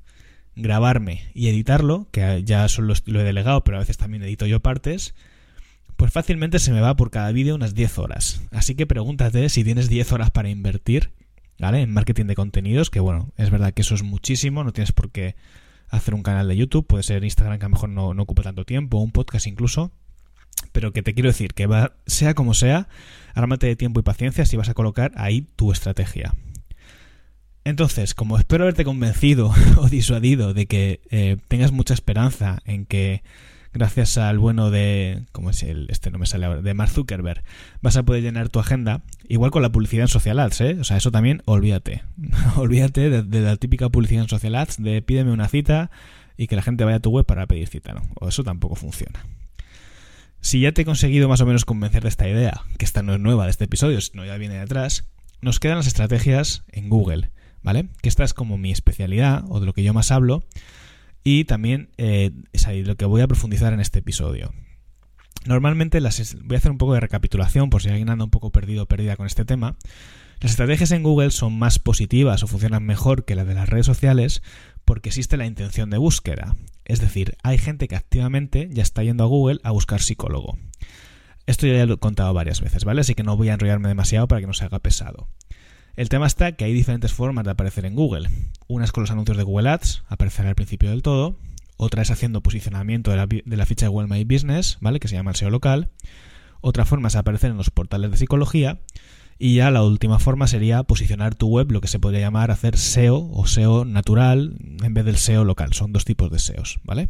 grabarme 0.55 1.29
y 1.35 1.47
editarlo, 1.47 2.07
que 2.11 2.43
ya 2.43 2.67
solo 2.67 2.95
lo 3.05 3.21
he 3.21 3.23
delegado, 3.23 3.63
pero 3.63 3.77
a 3.77 3.81
veces 3.81 3.97
también 3.97 4.23
edito 4.23 4.47
yo 4.47 4.59
partes, 4.59 5.13
pues 6.01 6.11
fácilmente 6.11 6.57
se 6.57 6.71
me 6.71 6.81
va 6.81 6.95
por 6.95 7.11
cada 7.11 7.31
vídeo 7.31 7.53
unas 7.53 7.75
10 7.75 7.99
horas. 7.99 8.41
Así 8.49 8.73
que 8.73 8.87
pregúntate 8.87 9.49
si 9.49 9.63
tienes 9.63 9.87
10 9.87 10.13
horas 10.13 10.31
para 10.31 10.49
invertir, 10.49 11.11
¿vale? 11.59 11.83
En 11.83 11.93
marketing 11.93 12.25
de 12.25 12.33
contenidos, 12.33 12.89
que 12.89 12.99
bueno, 12.99 13.31
es 13.37 13.51
verdad 13.51 13.71
que 13.71 13.83
eso 13.83 13.93
es 13.93 14.01
muchísimo, 14.01 14.63
no 14.63 14.73
tienes 14.73 14.93
por 14.93 15.11
qué 15.11 15.35
hacer 15.89 16.15
un 16.15 16.23
canal 16.23 16.47
de 16.47 16.57
YouTube, 16.57 16.87
puede 16.87 17.03
ser 17.03 17.23
Instagram 17.23 17.59
que 17.59 17.65
a 17.65 17.69
lo 17.69 17.75
mejor 17.75 17.89
no, 17.89 18.15
no 18.15 18.23
ocupe 18.23 18.41
tanto 18.41 18.65
tiempo, 18.65 18.97
un 18.97 19.11
podcast 19.11 19.45
incluso. 19.45 19.91
Pero 20.71 20.91
que 20.91 21.03
te 21.03 21.13
quiero 21.13 21.29
decir 21.29 21.53
que 21.53 21.67
va, 21.67 21.93
sea 22.07 22.33
como 22.33 22.55
sea, 22.55 22.87
ármate 23.35 23.67
de 23.67 23.75
tiempo 23.75 23.99
y 23.99 24.03
paciencia 24.03 24.47
si 24.47 24.57
vas 24.57 24.69
a 24.69 24.73
colocar 24.73 25.11
ahí 25.17 25.45
tu 25.55 25.71
estrategia. 25.71 26.33
Entonces, 27.63 28.15
como 28.15 28.39
espero 28.39 28.63
haberte 28.63 28.85
convencido 28.85 29.53
o 29.77 29.87
disuadido 29.87 30.55
de 30.55 30.65
que 30.65 31.01
eh, 31.11 31.37
tengas 31.47 31.71
mucha 31.71 31.93
esperanza 31.93 32.59
en 32.65 32.87
que 32.87 33.21
gracias 33.73 34.17
al 34.17 34.39
bueno 34.39 34.69
de, 34.69 35.23
¿cómo 35.31 35.49
es 35.49 35.63
el? 35.63 35.87
Este 35.89 36.11
no 36.11 36.17
me 36.17 36.25
sale 36.25 36.45
ahora, 36.45 36.61
de 36.61 36.73
Mark 36.73 36.91
Zuckerberg, 36.91 37.43
vas 37.81 37.97
a 37.97 38.03
poder 38.03 38.23
llenar 38.23 38.49
tu 38.49 38.59
agenda, 38.59 39.03
igual 39.27 39.51
con 39.51 39.61
la 39.61 39.71
publicidad 39.71 40.03
en 40.03 40.07
social 40.07 40.39
ads, 40.39 40.61
¿eh? 40.61 40.77
O 40.79 40.83
sea, 40.83 40.97
eso 40.97 41.11
también, 41.11 41.41
olvídate. 41.45 42.03
olvídate 42.57 43.09
de, 43.09 43.41
la 43.41 43.55
típica 43.57 43.89
publicidad 43.89 44.23
en 44.23 44.29
social 44.29 44.55
ads 44.55 44.81
de 44.81 45.01
pídeme 45.01 45.31
una 45.31 45.47
cita 45.47 45.91
y 46.37 46.47
que 46.47 46.55
la 46.55 46.61
gente 46.61 46.83
vaya 46.83 46.97
a 46.97 47.01
tu 47.01 47.11
web 47.11 47.25
para 47.25 47.47
pedir 47.47 47.67
cita, 47.67 47.93
¿no? 47.93 48.01
O 48.19 48.27
eso 48.27 48.43
tampoco 48.43 48.75
funciona. 48.75 49.25
Si 50.41 50.59
ya 50.59 50.71
te 50.71 50.81
he 50.81 50.85
conseguido 50.85 51.29
más 51.29 51.41
o 51.41 51.45
menos 51.45 51.65
convencer 51.65 52.01
de 52.01 52.09
esta 52.09 52.27
idea, 52.27 52.63
que 52.77 52.85
esta 52.85 53.03
no 53.03 53.13
es 53.13 53.19
nueva 53.19 53.45
de 53.45 53.51
este 53.51 53.65
episodio, 53.65 54.01
sino 54.01 54.25
ya 54.25 54.37
viene 54.37 54.55
de 54.55 54.61
atrás, 54.61 55.07
nos 55.41 55.59
quedan 55.59 55.77
las 55.77 55.87
estrategias 55.87 56.63
en 56.71 56.89
Google, 56.89 57.29
¿vale? 57.61 57.89
Que 58.01 58.09
esta 58.09 58.23
es 58.23 58.33
como 58.33 58.57
mi 58.57 58.71
especialidad 58.71 59.43
o 59.49 59.59
de 59.59 59.67
lo 59.67 59.73
que 59.73 59.83
yo 59.83 59.93
más 59.93 60.11
hablo 60.11 60.43
y 61.23 61.45
también 61.45 61.89
eh, 61.97 62.31
es 62.53 62.67
ahí 62.67 62.83
lo 62.83 62.95
que 62.95 63.05
voy 63.05 63.21
a 63.21 63.27
profundizar 63.27 63.73
en 63.73 63.79
este 63.79 63.99
episodio. 63.99 64.53
Normalmente 65.45 66.01
las, 66.01 66.35
voy 66.43 66.55
a 66.55 66.57
hacer 66.57 66.71
un 66.71 66.77
poco 66.77 66.93
de 66.93 66.99
recapitulación 66.99 67.69
por 67.69 67.81
si 67.81 67.89
alguien 67.89 68.09
anda 68.09 68.25
un 68.25 68.31
poco 68.31 68.51
perdido 68.51 68.83
o 68.83 68.85
perdida 68.87 69.15
con 69.15 69.25
este 69.25 69.45
tema. 69.45 69.75
Las 70.39 70.51
estrategias 70.51 70.91
en 70.91 71.03
Google 71.03 71.31
son 71.31 71.57
más 71.57 71.79
positivas 71.79 72.43
o 72.43 72.47
funcionan 72.47 72.83
mejor 72.83 73.25
que 73.25 73.35
las 73.35 73.47
de 73.47 73.53
las 73.53 73.69
redes 73.69 73.85
sociales 73.85 74.41
porque 74.85 75.09
existe 75.09 75.37
la 75.37 75.45
intención 75.45 75.89
de 75.89 75.97
búsqueda. 75.97 76.55
Es 76.85 76.99
decir, 76.99 77.35
hay 77.43 77.57
gente 77.57 77.87
que 77.87 77.95
activamente 77.95 78.69
ya 78.71 78.81
está 78.83 79.03
yendo 79.03 79.23
a 79.23 79.27
Google 79.27 79.59
a 79.63 79.71
buscar 79.71 80.01
psicólogo. 80.01 80.57
Esto 81.45 81.67
ya 81.67 81.85
lo 81.85 81.95
he 81.95 81.97
contado 81.97 82.33
varias 82.33 82.61
veces, 82.61 82.85
¿vale? 82.85 83.01
Así 83.01 83.13
que 83.15 83.23
no 83.23 83.37
voy 83.37 83.49
a 83.49 83.53
enrollarme 83.53 83.87
demasiado 83.87 84.27
para 84.27 84.41
que 84.41 84.47
no 84.47 84.53
se 84.53 84.65
haga 84.65 84.79
pesado. 84.79 85.27
El 85.95 86.09
tema 86.09 86.25
está 86.25 86.53
que 86.53 86.65
hay 86.65 86.73
diferentes 86.73 87.11
formas 87.11 87.43
de 87.43 87.51
aparecer 87.51 87.85
en 87.85 87.95
Google. 87.95 88.29
Una 88.67 88.85
es 88.85 88.91
con 88.91 89.03
los 89.03 89.11
anuncios 89.11 89.37
de 89.37 89.43
Google 89.43 89.69
Ads, 89.69 90.03
aparecer 90.07 90.47
al 90.47 90.55
principio 90.55 90.89
del 90.89 91.01
todo. 91.01 91.37
Otra 91.75 92.01
es 92.01 92.11
haciendo 92.11 92.41
posicionamiento 92.41 93.11
de 93.11 93.17
la, 93.45 93.65
ficha 93.65 93.85
de 93.85 93.89
Google 93.89 94.07
My 94.07 94.23
Business, 94.23 94.77
¿vale? 94.79 94.99
Que 94.99 95.07
se 95.07 95.15
llama 95.15 95.31
el 95.31 95.35
SEO 95.35 95.49
local. 95.49 95.89
Otra 96.61 96.85
forma 96.85 97.09
es 97.09 97.15
aparecer 97.15 97.51
en 97.51 97.57
los 97.57 97.71
portales 97.71 98.11
de 98.11 98.17
psicología. 98.17 98.79
Y 99.37 99.55
ya 99.55 99.71
la 99.71 99.83
última 99.83 100.19
forma 100.19 100.47
sería 100.47 100.83
posicionar 100.83 101.35
tu 101.35 101.47
web, 101.47 101.71
lo 101.71 101.81
que 101.81 101.87
se 101.87 101.99
podría 101.99 102.21
llamar 102.21 102.51
hacer 102.51 102.77
SEO 102.77 103.29
o 103.33 103.47
SEO 103.47 103.83
natural 103.85 104.55
en 104.83 104.93
vez 104.93 105.03
del 105.03 105.17
SEO 105.17 105.43
local. 105.43 105.73
Son 105.73 105.91
dos 105.91 106.05
tipos 106.05 106.29
de 106.29 106.39
SEOs, 106.39 106.79
¿vale? 106.83 107.09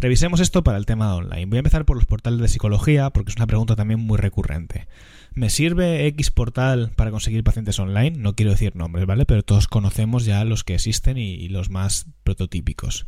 Revisemos 0.00 0.40
esto 0.40 0.64
para 0.64 0.78
el 0.78 0.86
tema 0.86 1.08
de 1.08 1.18
online. 1.18 1.46
Voy 1.46 1.56
a 1.56 1.60
empezar 1.60 1.84
por 1.84 1.96
los 1.96 2.06
portales 2.06 2.40
de 2.40 2.48
psicología 2.48 3.10
porque 3.10 3.30
es 3.30 3.36
una 3.36 3.46
pregunta 3.46 3.76
también 3.76 4.00
muy 4.00 4.18
recurrente. 4.18 4.88
¿Me 5.36 5.50
sirve 5.50 6.06
X 6.06 6.30
portal 6.30 6.92
para 6.96 7.10
conseguir 7.10 7.44
pacientes 7.44 7.78
online? 7.78 8.12
No 8.12 8.34
quiero 8.34 8.52
decir 8.52 8.74
nombres, 8.74 9.04
¿vale? 9.04 9.26
Pero 9.26 9.42
todos 9.42 9.68
conocemos 9.68 10.24
ya 10.24 10.42
los 10.46 10.64
que 10.64 10.74
existen 10.74 11.18
y, 11.18 11.50
los 11.50 11.68
más 11.68 12.06
prototípicos. 12.24 13.06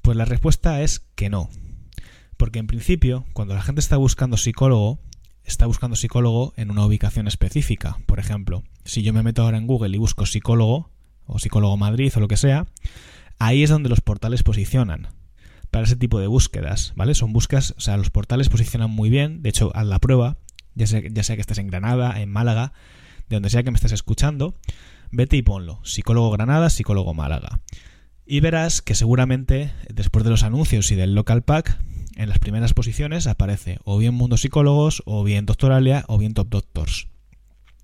Pues 0.00 0.16
la 0.16 0.26
respuesta 0.26 0.80
es 0.82 1.00
que 1.16 1.28
no. 1.28 1.50
Porque 2.36 2.60
en 2.60 2.68
principio, 2.68 3.26
cuando 3.32 3.54
la 3.54 3.62
gente 3.62 3.80
está 3.80 3.96
buscando 3.96 4.36
psicólogo, 4.36 5.00
está 5.42 5.66
buscando 5.66 5.96
psicólogo 5.96 6.54
en 6.56 6.70
una 6.70 6.86
ubicación 6.86 7.26
específica. 7.26 7.98
Por 8.06 8.20
ejemplo, 8.20 8.62
si 8.84 9.02
yo 9.02 9.12
me 9.12 9.24
meto 9.24 9.42
ahora 9.42 9.58
en 9.58 9.66
Google 9.66 9.96
y 9.96 9.98
busco 9.98 10.24
psicólogo, 10.24 10.92
o 11.24 11.40
psicólogo 11.40 11.76
Madrid 11.76 12.12
o 12.14 12.20
lo 12.20 12.28
que 12.28 12.36
sea, 12.36 12.68
ahí 13.40 13.64
es 13.64 13.70
donde 13.70 13.88
los 13.88 14.00
portales 14.00 14.44
posicionan 14.44 15.08
para 15.72 15.86
ese 15.86 15.96
tipo 15.96 16.20
de 16.20 16.28
búsquedas, 16.28 16.92
¿vale? 16.94 17.16
Son 17.16 17.32
búsquedas, 17.32 17.74
o 17.76 17.80
sea, 17.80 17.96
los 17.96 18.10
portales 18.10 18.50
posicionan 18.50 18.90
muy 18.90 19.10
bien, 19.10 19.42
de 19.42 19.48
hecho, 19.48 19.72
haz 19.74 19.86
la 19.86 19.98
prueba, 19.98 20.36
ya 20.76 20.86
sea, 20.86 21.00
que 21.00 21.40
estés 21.40 21.58
en 21.58 21.66
Granada, 21.66 22.20
en 22.20 22.30
Málaga, 22.30 22.72
de 23.28 23.36
donde 23.36 23.50
sea 23.50 23.64
que 23.64 23.70
me 23.70 23.76
estés 23.76 23.92
escuchando, 23.92 24.54
vete 25.10 25.36
y 25.36 25.42
ponlo, 25.42 25.80
psicólogo 25.82 26.30
Granada, 26.30 26.70
psicólogo 26.70 27.14
Málaga. 27.14 27.60
Y 28.24 28.40
verás 28.40 28.82
que 28.82 28.94
seguramente 28.94 29.72
después 29.88 30.24
de 30.24 30.30
los 30.30 30.42
anuncios 30.42 30.90
y 30.90 30.94
del 30.94 31.14
local 31.14 31.42
pack, 31.42 31.78
en 32.16 32.28
las 32.28 32.38
primeras 32.38 32.74
posiciones 32.74 33.26
aparece 33.26 33.78
o 33.84 33.98
bien 33.98 34.14
Mundo 34.14 34.36
Psicólogos, 34.36 35.02
o 35.04 35.22
bien 35.22 35.46
Doctoralia, 35.46 36.04
o 36.08 36.18
bien 36.18 36.34
Top 36.34 36.48
Doctors. 36.48 37.08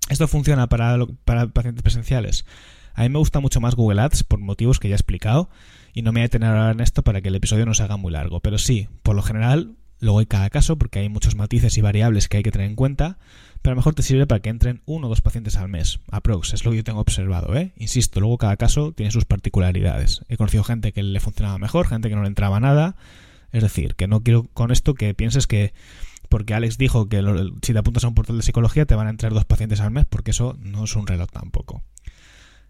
Esto 0.09 0.27
funciona 0.27 0.67
para, 0.67 0.97
para 1.23 1.47
pacientes 1.47 1.83
presenciales. 1.83 2.45
A 2.93 3.03
mí 3.03 3.09
me 3.09 3.19
gusta 3.19 3.39
mucho 3.39 3.61
más 3.61 3.75
Google 3.75 4.01
Ads 4.01 4.23
por 4.23 4.39
motivos 4.39 4.79
que 4.79 4.89
ya 4.89 4.95
he 4.95 4.97
explicado 4.97 5.49
y 5.93 6.01
no 6.01 6.11
me 6.11 6.19
voy 6.19 6.21
a 6.21 6.29
detener 6.29 6.49
ahora 6.49 6.71
en 6.71 6.81
esto 6.81 7.03
para 7.03 7.21
que 7.21 7.29
el 7.29 7.35
episodio 7.35 7.65
no 7.65 7.73
se 7.73 7.83
haga 7.83 7.97
muy 7.97 8.11
largo. 8.11 8.39
Pero 8.39 8.57
sí, 8.57 8.89
por 9.01 9.15
lo 9.15 9.21
general, 9.21 9.75
luego 10.03 10.19
hay 10.19 10.25
cada 10.25 10.49
caso 10.49 10.77
porque 10.77 10.99
hay 10.99 11.09
muchos 11.09 11.35
matices 11.35 11.77
y 11.77 11.81
variables 11.81 12.27
que 12.27 12.37
hay 12.37 12.43
que 12.43 12.51
tener 12.51 12.67
en 12.67 12.75
cuenta, 12.75 13.17
pero 13.61 13.71
a 13.71 13.75
lo 13.75 13.79
mejor 13.79 13.95
te 13.95 14.03
sirve 14.03 14.27
para 14.27 14.41
que 14.41 14.49
entren 14.49 14.81
uno 14.85 15.07
o 15.07 15.09
dos 15.09 15.21
pacientes 15.21 15.55
al 15.55 15.69
mes. 15.69 15.99
Aprox, 16.11 16.53
es 16.53 16.65
lo 16.65 16.71
que 16.71 16.77
yo 16.77 16.83
tengo 16.83 16.99
observado, 16.99 17.55
¿eh? 17.55 17.73
Insisto, 17.77 18.19
luego 18.19 18.37
cada 18.37 18.57
caso 18.57 18.91
tiene 18.91 19.11
sus 19.11 19.25
particularidades. 19.25 20.21
He 20.27 20.37
conocido 20.37 20.63
gente 20.63 20.91
que 20.91 21.01
le 21.01 21.19
funcionaba 21.19 21.57
mejor, 21.57 21.87
gente 21.87 22.09
que 22.09 22.15
no 22.15 22.21
le 22.21 22.27
entraba 22.27 22.59
nada. 22.59 22.95
Es 23.51 23.63
decir, 23.63 23.95
que 23.95 24.07
no 24.07 24.21
quiero 24.23 24.47
con 24.53 24.71
esto 24.71 24.93
que 24.93 25.13
pienses 25.13 25.47
que 25.47 25.73
porque 26.27 26.53
Alex 26.53 26.77
dijo 26.77 27.07
que 27.07 27.21
si 27.61 27.73
te 27.73 27.79
apuntas 27.79 28.03
a 28.03 28.07
un 28.07 28.15
portal 28.15 28.37
de 28.37 28.43
psicología 28.43 28.85
te 28.85 28.95
van 28.95 29.07
a 29.07 29.11
entrar 29.11 29.33
dos 29.33 29.45
pacientes 29.45 29.79
al 29.79 29.91
mes, 29.91 30.05
porque 30.09 30.31
eso 30.31 30.57
no 30.59 30.83
es 30.83 30.95
un 30.95 31.05
reloj 31.05 31.29
tampoco. 31.31 31.83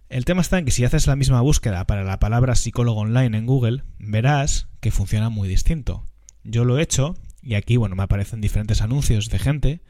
El 0.09 0.25
tema 0.25 0.41
está 0.41 0.59
en 0.59 0.65
que 0.65 0.71
si 0.71 0.83
haces 0.83 1.07
la 1.07 1.15
misma 1.15 1.41
búsqueda 1.41 1.87
para 1.87 2.03
la 2.03 2.19
palabra 2.19 2.55
psicólogo 2.55 2.99
online 2.99 3.37
en 3.37 3.45
Google, 3.45 3.83
verás 3.97 4.67
que 4.81 4.91
funciona 4.91 5.29
muy 5.29 5.47
distinto. 5.47 6.05
Yo 6.43 6.65
lo 6.65 6.77
he 6.77 6.83
hecho 6.83 7.15
y 7.41 7.55
aquí, 7.55 7.77
bueno, 7.77 7.95
me 7.95 8.03
aparecen 8.03 8.41
diferentes 8.41 8.81
anuncios 8.81 9.29
de 9.29 9.39
gente 9.39 9.81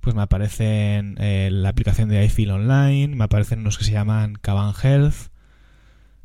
pues 0.00 0.16
me 0.16 0.22
aparecen 0.22 1.16
eh, 1.18 1.50
la 1.52 1.68
aplicación 1.68 2.08
de 2.08 2.24
iFeel 2.24 2.50
Online, 2.50 3.14
me 3.14 3.24
aparecen 3.24 3.60
unos 3.60 3.78
que 3.78 3.84
se 3.84 3.92
llaman 3.92 4.34
Caban 4.34 4.74
Health, 4.82 5.30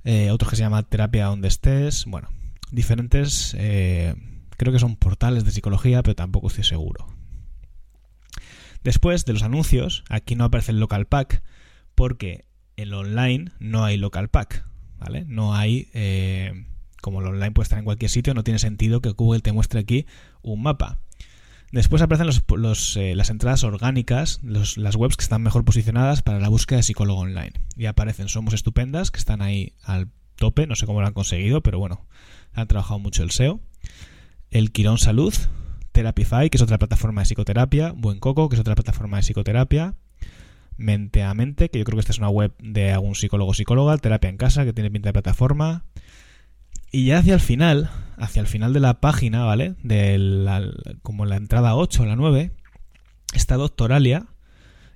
eh, 0.03 0.31
otros 0.31 0.49
que 0.49 0.55
se 0.55 0.63
llaman 0.63 0.85
Terapia 0.87 1.25
Donde 1.25 1.49
Estés, 1.49 2.05
bueno, 2.05 2.29
diferentes, 2.71 3.55
eh, 3.57 4.15
creo 4.57 4.71
que 4.71 4.79
son 4.79 4.95
portales 4.95 5.43
de 5.43 5.51
psicología, 5.51 6.01
pero 6.03 6.15
tampoco 6.15 6.47
estoy 6.47 6.63
seguro. 6.63 7.07
Después 8.83 9.25
de 9.25 9.33
los 9.33 9.43
anuncios, 9.43 10.03
aquí 10.09 10.35
no 10.35 10.45
aparece 10.45 10.71
el 10.71 10.79
local 10.79 11.05
pack, 11.05 11.43
porque 11.95 12.45
en 12.77 12.93
online 12.93 13.51
no 13.59 13.83
hay 13.83 13.97
local 13.97 14.29
pack, 14.29 14.65
¿vale? 14.99 15.25
No 15.25 15.55
hay, 15.55 15.89
como 17.05 17.21
el 17.21 17.27
online 17.27 17.51
puede 17.51 17.65
estar 17.65 17.77
en 17.77 17.85
cualquier 17.85 18.09
sitio, 18.09 18.33
no 18.33 18.43
tiene 18.43 18.57
sentido 18.57 18.99
que 18.99 19.11
Google 19.11 19.41
te 19.41 19.51
muestre 19.51 19.79
aquí 19.79 20.07
un 20.41 20.63
mapa. 20.63 20.97
Después 21.71 22.01
aparecen 22.01 22.27
eh, 22.27 23.15
las 23.15 23.29
entradas 23.29 23.63
orgánicas, 23.63 24.39
las 24.41 24.95
webs 24.95 25.15
que 25.15 25.21
están 25.21 25.43
mejor 25.43 25.63
posicionadas 25.63 26.23
para 26.23 26.39
la 26.39 26.49
búsqueda 26.49 26.77
de 26.77 26.83
psicólogo 26.83 27.19
online. 27.19 27.53
Y 27.77 27.85
aparecen 27.85 28.27
Somos 28.27 28.55
Estupendas, 28.55 29.11
que 29.11 29.19
están 29.19 29.43
ahí 29.43 29.73
al 29.83 30.09
tope, 30.35 30.65
no 30.65 30.73
sé 30.73 30.87
cómo 30.87 30.99
lo 30.99 31.05
han 31.05 31.13
conseguido, 31.13 31.61
pero 31.61 31.77
bueno, 31.77 32.07
han 32.53 32.67
trabajado 32.67 32.97
mucho 32.97 33.21
el 33.21 33.29
SEO. 33.29 33.59
El 34.49 34.71
Quirón 34.71 34.97
Salud, 34.97 35.35
Therapify, 35.91 36.49
que 36.49 36.57
es 36.57 36.63
otra 36.63 36.79
plataforma 36.79 37.21
de 37.21 37.25
psicoterapia, 37.25 37.91
Buen 37.95 38.17
Coco, 38.17 38.49
que 38.49 38.55
es 38.55 38.59
otra 38.59 38.73
plataforma 38.73 39.17
de 39.17 39.23
psicoterapia, 39.23 39.93
Mente 40.75 41.21
a 41.21 41.35
Mente, 41.35 41.69
que 41.69 41.77
yo 41.77 41.85
creo 41.85 41.97
que 41.97 42.01
esta 42.01 42.13
es 42.13 42.17
una 42.17 42.29
web 42.29 42.51
de 42.57 42.93
algún 42.93 43.13
psicólogo 43.13 43.51
o 43.51 43.53
psicóloga, 43.53 43.95
Terapia 43.99 44.31
en 44.31 44.37
Casa, 44.37 44.65
que 44.65 44.73
tiene 44.73 44.89
pinta 44.89 45.09
de 45.09 45.13
plataforma, 45.13 45.85
y 46.91 47.05
ya 47.05 47.19
hacia 47.19 47.33
el 47.33 47.39
final, 47.39 47.89
hacia 48.17 48.41
el 48.41 48.47
final 48.47 48.73
de 48.73 48.79
la 48.79 48.99
página, 49.01 49.43
¿vale? 49.43 49.75
De 49.83 50.17
la, 50.17 50.63
como 51.01 51.25
la 51.25 51.35
entrada 51.35 51.75
8 51.75 52.03
o 52.03 52.05
la 52.05 52.15
9, 52.15 52.51
está 53.33 53.55
Doctoralia 53.55 54.27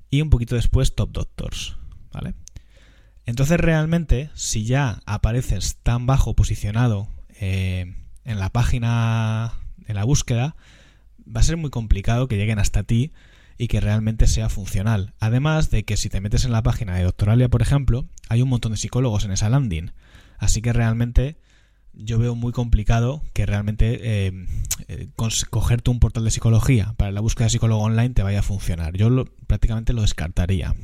y 0.09 0.21
un 0.21 0.29
poquito 0.29 0.55
después 0.55 0.95
Top 0.95 1.11
Doctors, 1.11 1.77
¿vale? 2.11 2.33
Entonces 3.25 3.59
realmente, 3.59 4.31
si 4.33 4.65
ya 4.65 5.01
apareces 5.05 5.77
tan 5.83 6.07
bajo 6.07 6.35
posicionado 6.35 7.09
eh, 7.39 7.93
en 8.23 8.39
la 8.39 8.49
página, 8.49 9.53
en 9.85 9.95
la 9.95 10.03
búsqueda, 10.03 10.55
va 11.27 11.41
a 11.41 11.43
ser 11.43 11.57
muy 11.57 11.69
complicado 11.69 12.27
que 12.27 12.37
lleguen 12.37 12.59
hasta 12.59 12.83
ti 12.83 13.11
y 13.57 13.67
que 13.67 13.81
realmente 13.81 14.25
sea 14.25 14.49
funcional. 14.49 15.13
Además 15.19 15.69
de 15.69 15.83
que 15.83 15.97
si 15.97 16.09
te 16.09 16.21
metes 16.21 16.45
en 16.45 16.51
la 16.51 16.63
página 16.63 16.95
de 16.95 17.03
Doctoralia, 17.03 17.49
por 17.49 17.61
ejemplo, 17.61 18.07
hay 18.29 18.41
un 18.41 18.49
montón 18.49 18.71
de 18.71 18.77
psicólogos 18.77 19.25
en 19.25 19.31
esa 19.31 19.49
landing. 19.49 19.91
Así 20.37 20.61
que 20.61 20.73
realmente 20.73 21.37
yo 21.99 22.17
veo 22.17 22.35
muy 22.35 22.51
complicado 22.51 23.21
que 23.33 23.45
realmente 23.45 24.27
eh, 24.27 24.45
eh, 24.87 25.09
cogerte 25.49 25.91
un 25.91 25.99
portal 25.99 26.23
de 26.23 26.31
psicología 26.31 26.93
para 26.97 27.11
la 27.11 27.21
búsqueda 27.21 27.45
de 27.45 27.51
psicólogo 27.51 27.83
online 27.83 28.13
te 28.13 28.23
vaya 28.23 28.39
a 28.39 28.43
funcionar. 28.43 28.95
Yo 28.95 29.25
prácticamente 29.47 29.93
lo 29.93 30.01
descartaría. 30.01 30.75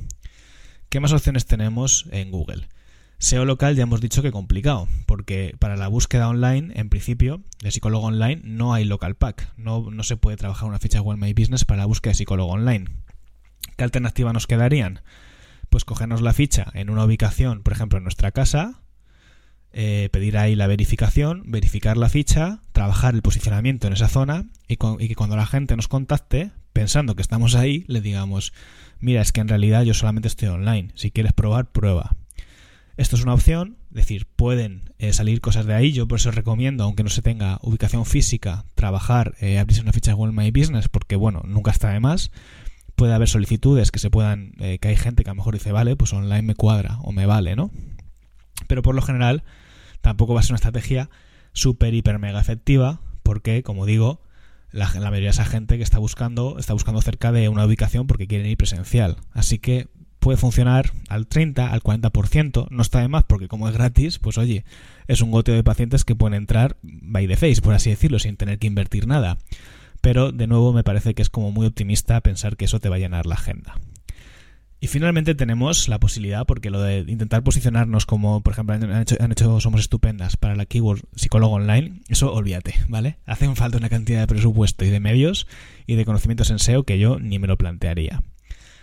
¿Qué 0.89 0.99
más 0.99 1.13
opciones 1.13 1.45
tenemos 1.45 2.05
en 2.11 2.31
Google? 2.31 2.67
SEO 3.17 3.45
local 3.45 3.75
ya 3.75 3.83
hemos 3.83 4.01
dicho 4.01 4.21
que 4.21 4.31
complicado, 4.31 4.87
porque 5.05 5.55
para 5.57 5.77
la 5.77 5.87
búsqueda 5.87 6.27
online, 6.27 6.73
en 6.75 6.89
principio, 6.89 7.41
de 7.61 7.71
psicólogo 7.71 8.07
online, 8.07 8.41
no 8.43 8.73
hay 8.73 8.83
local 8.83 9.15
pack. 9.15 9.53
No, 9.57 9.89
no 9.89 10.03
se 10.03 10.17
puede 10.17 10.37
trabajar 10.37 10.67
una 10.67 10.79
ficha 10.79 10.99
Google 10.99 11.19
My 11.19 11.33
Business 11.33 11.63
para 11.63 11.79
la 11.79 11.85
búsqueda 11.85 12.11
de 12.11 12.15
psicólogo 12.15 12.51
online. 12.51 12.89
¿Qué 13.77 13.83
alternativa 13.83 14.33
nos 14.33 14.47
quedarían? 14.47 15.01
Pues 15.69 15.85
cogernos 15.85 16.21
la 16.21 16.33
ficha 16.33 16.67
en 16.73 16.89
una 16.89 17.05
ubicación, 17.05 17.63
por 17.63 17.73
ejemplo, 17.73 17.97
en 17.97 18.03
nuestra 18.03 18.31
casa, 18.31 18.81
eh, 19.77 20.07
pedir 20.09 20.37
ahí 20.37 20.55
la 20.55 20.67
verificación, 20.67 21.43
verificar 21.47 21.97
la 21.97 22.07
ficha, 22.07 22.61
trabajar 22.71 23.13
el 23.13 23.21
posicionamiento 23.21 23.87
en 23.87 23.93
esa 23.93 24.07
zona 24.07 24.45
y, 24.69 24.77
que 24.77 25.15
cuando 25.15 25.35
la 25.35 25.45
gente 25.45 25.75
nos 25.75 25.89
contacte, 25.89 26.51
pensando 26.71 27.13
que 27.17 27.21
estamos 27.21 27.55
ahí, 27.55 27.83
le 27.87 27.99
digamos, 27.99 28.53
mira, 29.01 29.21
es 29.21 29.33
que 29.33 29.41
en 29.41 29.49
realidad 29.49 29.83
yo 29.83 29.93
solamente 29.93 30.29
estoy 30.29 30.47
online, 30.47 30.93
si 30.95 31.11
quieres 31.11 31.33
probar, 31.33 31.73
prueba. 31.73 32.15
Esto 32.95 33.17
es 33.17 33.23
una 33.23 33.33
opción, 33.33 33.75
es 33.89 33.95
decir, 33.95 34.27
pueden 34.33 34.93
eh, 34.97 35.11
salir 35.11 35.41
cosas 35.41 35.65
de 35.65 35.73
ahí, 35.73 35.91
yo 35.91 36.07
por 36.07 36.19
eso 36.19 36.31
recomiendo, 36.31 36.85
aunque 36.85 37.03
no 37.03 37.09
se 37.09 37.21
tenga 37.21 37.59
ubicación 37.61 38.05
física, 38.05 38.63
trabajar, 38.75 39.35
eh, 39.41 39.59
abrirse 39.59 39.81
una 39.81 39.91
ficha 39.91 40.11
de 40.11 40.15
Google 40.15 40.41
My 40.41 40.51
Business, 40.51 40.87
porque 40.87 41.17
bueno, 41.17 41.41
nunca 41.45 41.71
está 41.71 41.89
de 41.89 41.99
más. 41.99 42.31
Puede 42.95 43.13
haber 43.13 43.27
solicitudes 43.27 43.91
que 43.91 43.99
se 43.99 44.09
puedan, 44.09 44.53
que 44.53 44.87
hay 44.87 44.95
gente 44.95 45.25
que 45.25 45.29
a 45.29 45.33
lo 45.33 45.39
mejor 45.39 45.53
dice, 45.53 45.73
vale, 45.73 45.97
pues 45.97 46.13
online 46.13 46.43
me 46.43 46.55
cuadra 46.55 46.97
o 47.01 47.11
me 47.11 47.25
vale, 47.25 47.57
¿no? 47.57 47.71
Pero 48.67 48.81
por 48.83 48.95
lo 48.95 49.01
general, 49.01 49.43
tampoco 50.05 50.35
va 50.35 50.41
a 50.41 50.43
ser 50.43 50.51
una 50.51 50.57
estrategia 50.57 51.09
súper, 51.51 51.95
hiper, 51.95 52.19
mega 52.19 52.39
efectiva, 52.39 53.01
porque, 53.23 53.63
como 53.63 53.87
digo, 53.87 54.21
la, 54.71 54.87
mayoría 54.93 55.29
de 55.29 55.29
esa 55.29 55.45
gente 55.45 55.77
que 55.77 55.83
está 55.83 55.97
buscando, 55.97 56.59
está 56.59 56.73
buscando 56.73 57.01
cerca 57.01 57.31
de 57.31 57.49
una 57.49 57.65
ubicación 57.65 58.05
porque 58.05 58.27
quieren 58.27 58.45
ir 58.45 58.55
presencial. 58.55 59.17
Así 59.31 59.57
que 59.57 59.87
puede 60.19 60.37
funcionar 60.37 60.91
al 61.09 61.25
30, 61.25 61.71
al 61.71 61.81
40%, 61.81 62.67
no 62.69 62.81
está 62.83 62.99
de 62.99 63.07
más 63.07 63.23
porque 63.23 63.47
como 63.47 63.67
es 63.67 63.73
gratis, 63.73 64.19
pues 64.19 64.37
oye, 64.37 64.63
es 65.07 65.21
un 65.21 65.31
goteo 65.31 65.55
de 65.55 65.63
pacientes 65.63 66.05
que 66.05 66.15
pueden 66.15 66.35
entrar 66.35 66.77
by 66.83 67.27
the 67.27 67.35
face, 67.35 67.61
por 67.63 67.73
así 67.73 67.89
decirlo, 67.89 68.19
sin 68.19 68.37
tener 68.37 68.59
que 68.59 68.67
invertir 68.67 69.07
nada. 69.07 69.39
Pero 70.01 70.31
de 70.31 70.45
nuevo 70.45 70.71
me 70.71 70.83
parece 70.83 71.15
que 71.15 71.23
es 71.23 71.31
como 71.31 71.51
muy 71.51 71.65
optimista 71.65 72.21
pensar 72.21 72.57
que 72.57 72.65
eso 72.65 72.79
te 72.79 72.89
va 72.89 72.97
a 72.97 72.99
llenar 72.99 73.25
la 73.25 73.35
agenda. 73.35 73.75
Y 74.79 74.87
finalmente 74.87 75.33
tenemos 75.35 75.87
la 75.87 75.99
posibilidad, 75.99 76.45
porque 76.45 76.69
lo 76.69 76.81
de 76.81 76.99
intentar 77.07 77.43
posicionarnos 77.43 78.05
como, 78.05 78.41
por 78.41 78.53
ejemplo, 78.53 78.75
han 78.75 79.31
hecho, 79.31 79.59
Somos 79.59 79.81
Estupendas 79.81 80.37
para 80.37 80.55
la 80.55 80.65
keyword 80.65 81.01
psicólogo 81.15 81.55
online, 81.55 82.01
eso 82.07 82.31
olvídate, 82.33 82.75
¿vale? 82.87 83.17
Hace 83.25 83.53
falta 83.55 83.77
una 83.77 83.89
cantidad 83.89 84.19
de 84.19 84.27
presupuesto 84.27 84.85
y 84.85 84.89
de 84.89 84.99
medios 84.99 85.47
y 85.87 85.95
de 85.95 86.05
conocimientos 86.05 86.51
en 86.51 86.59
SEO 86.59 86.83
que 86.83 86.99
yo 86.99 87.19
ni 87.19 87.39
me 87.39 87.47
lo 87.47 87.57
plantearía. 87.57 88.21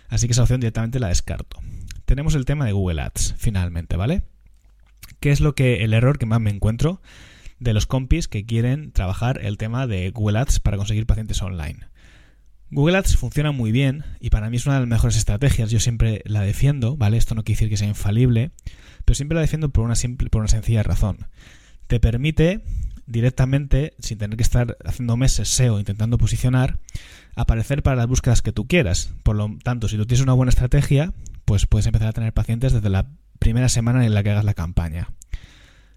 Así 0.09 0.27
que 0.27 0.33
esa 0.33 0.41
opción 0.41 0.59
directamente 0.59 0.99
la 0.99 1.07
descarto. 1.07 1.59
Tenemos 2.05 2.35
el 2.35 2.45
tema 2.45 2.65
de 2.65 2.73
Google 2.73 3.01
Ads, 3.01 3.35
finalmente, 3.37 3.95
¿vale? 3.95 4.23
¿Qué 5.19 5.31
es 5.31 5.39
lo 5.39 5.55
que 5.55 5.83
el 5.83 5.93
error 5.93 6.17
que 6.17 6.25
más 6.25 6.41
me 6.41 6.49
encuentro 6.49 7.01
de 7.59 7.73
los 7.73 7.85
compis 7.85 8.27
que 8.27 8.45
quieren 8.45 8.91
trabajar 8.91 9.39
el 9.41 9.57
tema 9.57 9.87
de 9.87 10.09
Google 10.09 10.39
Ads 10.39 10.59
para 10.59 10.75
conseguir 10.75 11.05
pacientes 11.05 11.41
online? 11.41 11.79
Google 12.73 12.97
Ads 12.97 13.17
funciona 13.17 13.51
muy 13.51 13.71
bien 13.71 14.03
y 14.19 14.31
para 14.31 14.49
mí 14.49 14.57
es 14.57 14.65
una 14.65 14.75
de 14.75 14.81
las 14.81 14.89
mejores 14.89 15.15
estrategias. 15.15 15.69
Yo 15.69 15.79
siempre 15.79 16.23
la 16.25 16.41
defiendo, 16.41 16.97
¿vale? 16.97 17.17
Esto 17.17 17.35
no 17.35 17.43
quiere 17.43 17.57
decir 17.57 17.69
que 17.69 17.77
sea 17.77 17.87
infalible, 17.87 18.51
pero 19.05 19.15
siempre 19.15 19.35
la 19.35 19.41
defiendo 19.41 19.69
por 19.69 19.85
una, 19.85 19.95
simple, 19.95 20.29
por 20.29 20.41
una 20.41 20.47
sencilla 20.47 20.81
razón. 20.81 21.27
Te 21.87 21.99
permite 21.99 22.63
directamente, 23.05 23.93
sin 23.99 24.17
tener 24.17 24.37
que 24.37 24.43
estar 24.43 24.77
haciendo 24.85 25.17
meses 25.17 25.49
SEO 25.49 25.77
intentando 25.77 26.17
posicionar, 26.17 26.79
aparecer 27.35 27.83
para 27.83 27.95
las 27.95 28.07
búsquedas 28.07 28.41
que 28.41 28.53
tú 28.53 28.67
quieras. 28.67 29.13
Por 29.23 29.35
lo 29.35 29.55
tanto, 29.63 29.87
si 29.87 29.97
tú 29.97 30.05
tienes 30.07 30.23
una 30.23 30.33
buena 30.33 30.49
estrategia, 30.49 31.13
pues 31.45 31.67
puedes 31.67 31.85
empezar 31.85 32.07
a 32.07 32.13
tener 32.13 32.33
pacientes 32.33 32.73
desde 32.73 32.89
la 32.89 33.07
primera 33.37 33.69
semana 33.69 34.05
en 34.05 34.13
la 34.15 34.23
que 34.23 34.31
hagas 34.31 34.45
la 34.45 34.53
campaña. 34.53 35.09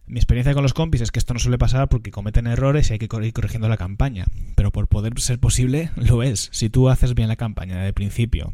Mi 0.06 0.20
experiencia 0.20 0.54
con 0.54 0.62
los 0.62 0.72
compis 0.72 1.00
es 1.00 1.10
que 1.10 1.18
esto 1.18 1.34
no 1.34 1.40
suele 1.40 1.58
pasar 1.58 1.88
porque 1.88 2.12
cometen 2.12 2.46
errores 2.46 2.90
y 2.90 2.92
hay 2.92 2.98
que 3.00 3.08
ir 3.22 3.32
corrigiendo 3.32 3.68
la 3.68 3.76
campaña. 3.76 4.26
Pero 4.54 4.70
por 4.70 4.86
poder 4.86 5.18
ser 5.20 5.40
posible, 5.40 5.90
lo 5.96 6.22
es. 6.22 6.48
Si 6.52 6.70
tú 6.70 6.88
haces 6.88 7.14
bien 7.14 7.28
la 7.28 7.36
campaña 7.36 7.82
de 7.82 7.92
principio 7.92 8.52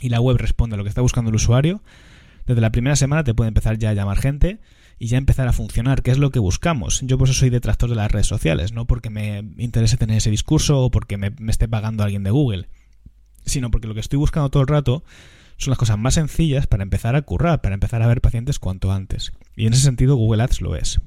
y 0.00 0.08
la 0.08 0.20
web 0.20 0.38
responde 0.38 0.74
a 0.74 0.76
lo 0.78 0.84
que 0.84 0.88
está 0.88 1.02
buscando 1.02 1.28
el 1.28 1.36
usuario, 1.36 1.82
desde 2.46 2.62
la 2.62 2.72
primera 2.72 2.96
semana 2.96 3.24
te 3.24 3.34
puede 3.34 3.48
empezar 3.48 3.76
ya 3.76 3.90
a 3.90 3.94
llamar 3.94 4.18
gente 4.18 4.60
y 4.98 5.08
ya 5.08 5.18
empezar 5.18 5.48
a 5.48 5.52
funcionar, 5.52 6.02
que 6.02 6.10
es 6.10 6.18
lo 6.18 6.30
que 6.30 6.38
buscamos. 6.38 7.00
Yo 7.02 7.18
por 7.18 7.28
eso 7.28 7.38
soy 7.38 7.50
detractor 7.50 7.90
de 7.90 7.96
las 7.96 8.10
redes 8.10 8.26
sociales, 8.26 8.72
no 8.72 8.86
porque 8.86 9.10
me 9.10 9.44
interese 9.58 9.98
tener 9.98 10.16
ese 10.16 10.30
discurso 10.30 10.80
o 10.80 10.90
porque 10.90 11.18
me, 11.18 11.30
me 11.38 11.52
esté 11.52 11.68
pagando 11.68 12.04
alguien 12.04 12.22
de 12.22 12.30
Google, 12.30 12.68
sino 13.44 13.70
porque 13.70 13.86
lo 13.86 13.94
que 13.94 14.00
estoy 14.00 14.18
buscando 14.18 14.48
todo 14.48 14.62
el 14.62 14.68
rato 14.68 15.04
son 15.60 15.72
las 15.72 15.78
cosas 15.78 15.98
más 15.98 16.14
sencillas 16.14 16.66
para 16.66 16.82
empezar 16.82 17.16
a 17.16 17.22
currar, 17.22 17.60
para 17.60 17.74
empezar 17.74 18.02
a 18.02 18.06
ver 18.06 18.22
pacientes 18.22 18.58
cuanto 18.58 18.92
antes. 18.92 19.32
Y 19.56 19.66
en 19.66 19.74
ese 19.74 19.82
sentido 19.82 20.16
Google 20.16 20.42
Ads 20.42 20.62
lo 20.62 20.74
es. 20.74 21.00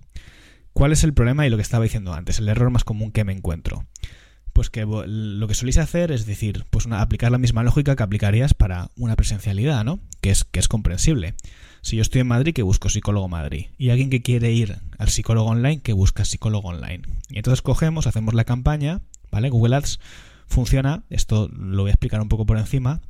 ¿Cuál 0.73 0.91
es 0.91 1.03
el 1.03 1.13
problema 1.13 1.45
y 1.45 1.49
lo 1.49 1.57
que 1.57 1.63
estaba 1.63 1.83
diciendo 1.83 2.13
antes? 2.13 2.37
El 2.37 2.49
error 2.49 2.69
más 2.69 2.83
común 2.83 3.11
que 3.11 3.23
me 3.23 3.33
encuentro. 3.33 3.85
Pues 4.53 4.69
que 4.69 4.85
lo 4.85 5.47
que 5.47 5.55
soléis 5.55 5.79
hacer 5.79 6.11
es 6.11 6.27
decir, 6.27 6.65
pues 6.69 6.85
aplicar 6.85 7.31
la 7.31 7.39
misma 7.39 7.63
lógica 7.63 7.95
que 7.95 8.03
aplicarías 8.03 8.53
para 8.53 8.91
una 8.95 9.15
presencialidad, 9.15 9.83
¿no? 9.83 9.99
Que 10.21 10.29
es, 10.29 10.43
que 10.43 10.59
es 10.59 10.67
comprensible. 10.67 11.33
Si 11.81 11.95
yo 11.95 12.03
estoy 12.03 12.21
en 12.21 12.27
Madrid, 12.27 12.53
que 12.53 12.61
busco 12.61 12.89
psicólogo 12.89 13.27
Madrid. 13.27 13.67
Y 13.79 13.89
alguien 13.89 14.11
que 14.11 14.21
quiere 14.21 14.51
ir 14.51 14.77
al 14.99 15.09
psicólogo 15.09 15.49
online, 15.49 15.81
que 15.81 15.93
busca 15.93 16.25
psicólogo 16.25 16.69
online. 16.69 17.01
Y 17.29 17.37
entonces 17.37 17.63
cogemos, 17.63 18.05
hacemos 18.05 18.35
la 18.35 18.43
campaña, 18.43 19.01
¿vale? 19.31 19.49
Google 19.49 19.75
Ads 19.77 19.99
funciona, 20.45 21.03
esto 21.09 21.49
lo 21.49 21.81
voy 21.81 21.89
a 21.89 21.93
explicar 21.93 22.21
un 22.21 22.29
poco 22.29 22.45
por 22.45 22.59
encima, 22.59 23.01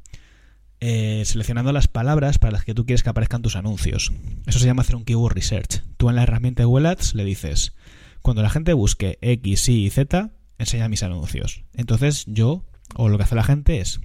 eh, 0.85 1.23
seleccionando 1.23 1.71
las 1.71 1.87
palabras 1.87 2.39
para 2.39 2.51
las 2.51 2.65
que 2.65 2.73
tú 2.73 2.85
quieres 2.85 3.03
que 3.03 3.09
aparezcan 3.09 3.41
tus 3.41 3.55
anuncios. 3.55 4.11
Eso 4.45 4.59
se 4.59 4.65
llama 4.65 4.81
hacer 4.81 4.97
un 4.97 5.05
keyword 5.05 5.33
research. 5.33 5.81
Tú 5.95 6.09
en 6.09 6.17
la 6.17 6.23
herramienta 6.23 6.65
Google 6.65 6.89
Ads 6.89 7.15
le 7.15 7.23
dices, 7.23 7.73
cuando 8.21 8.41
la 8.41 8.49
gente 8.49 8.73
busque 8.73 9.17
X, 9.21 9.69
Y 9.69 9.85
y 9.85 9.89
Z, 9.89 10.31
enseña 10.57 10.89
mis 10.89 11.01
anuncios. 11.01 11.63
Entonces 11.73 12.25
yo, 12.27 12.65
o 12.95 13.07
lo 13.07 13.15
que 13.15 13.23
hace 13.23 13.35
la 13.35 13.45
gente 13.45 13.79
es, 13.79 14.01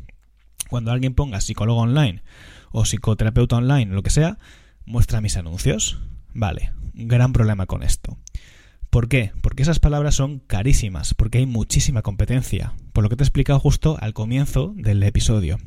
cuando 0.70 0.92
alguien 0.92 1.14
ponga 1.14 1.40
psicólogo 1.40 1.80
online 1.80 2.22
o 2.70 2.84
psicoterapeuta 2.84 3.56
online, 3.56 3.92
lo 3.92 4.04
que 4.04 4.10
sea, 4.10 4.38
muestra 4.86 5.20
mis 5.20 5.36
anuncios. 5.36 5.98
Vale, 6.32 6.70
gran 6.94 7.32
problema 7.32 7.66
con 7.66 7.82
esto. 7.82 8.18
¿Por 8.88 9.08
qué? 9.08 9.32
Porque 9.42 9.64
esas 9.64 9.80
palabras 9.80 10.14
son 10.14 10.38
carísimas, 10.38 11.12
porque 11.12 11.38
hay 11.38 11.46
muchísima 11.46 12.02
competencia, 12.02 12.72
por 12.92 13.02
lo 13.02 13.10
que 13.10 13.16
te 13.16 13.24
he 13.24 13.26
explicado 13.26 13.58
justo 13.58 13.98
al 14.00 14.14
comienzo 14.14 14.74
del 14.76 15.02
episodio. 15.02 15.58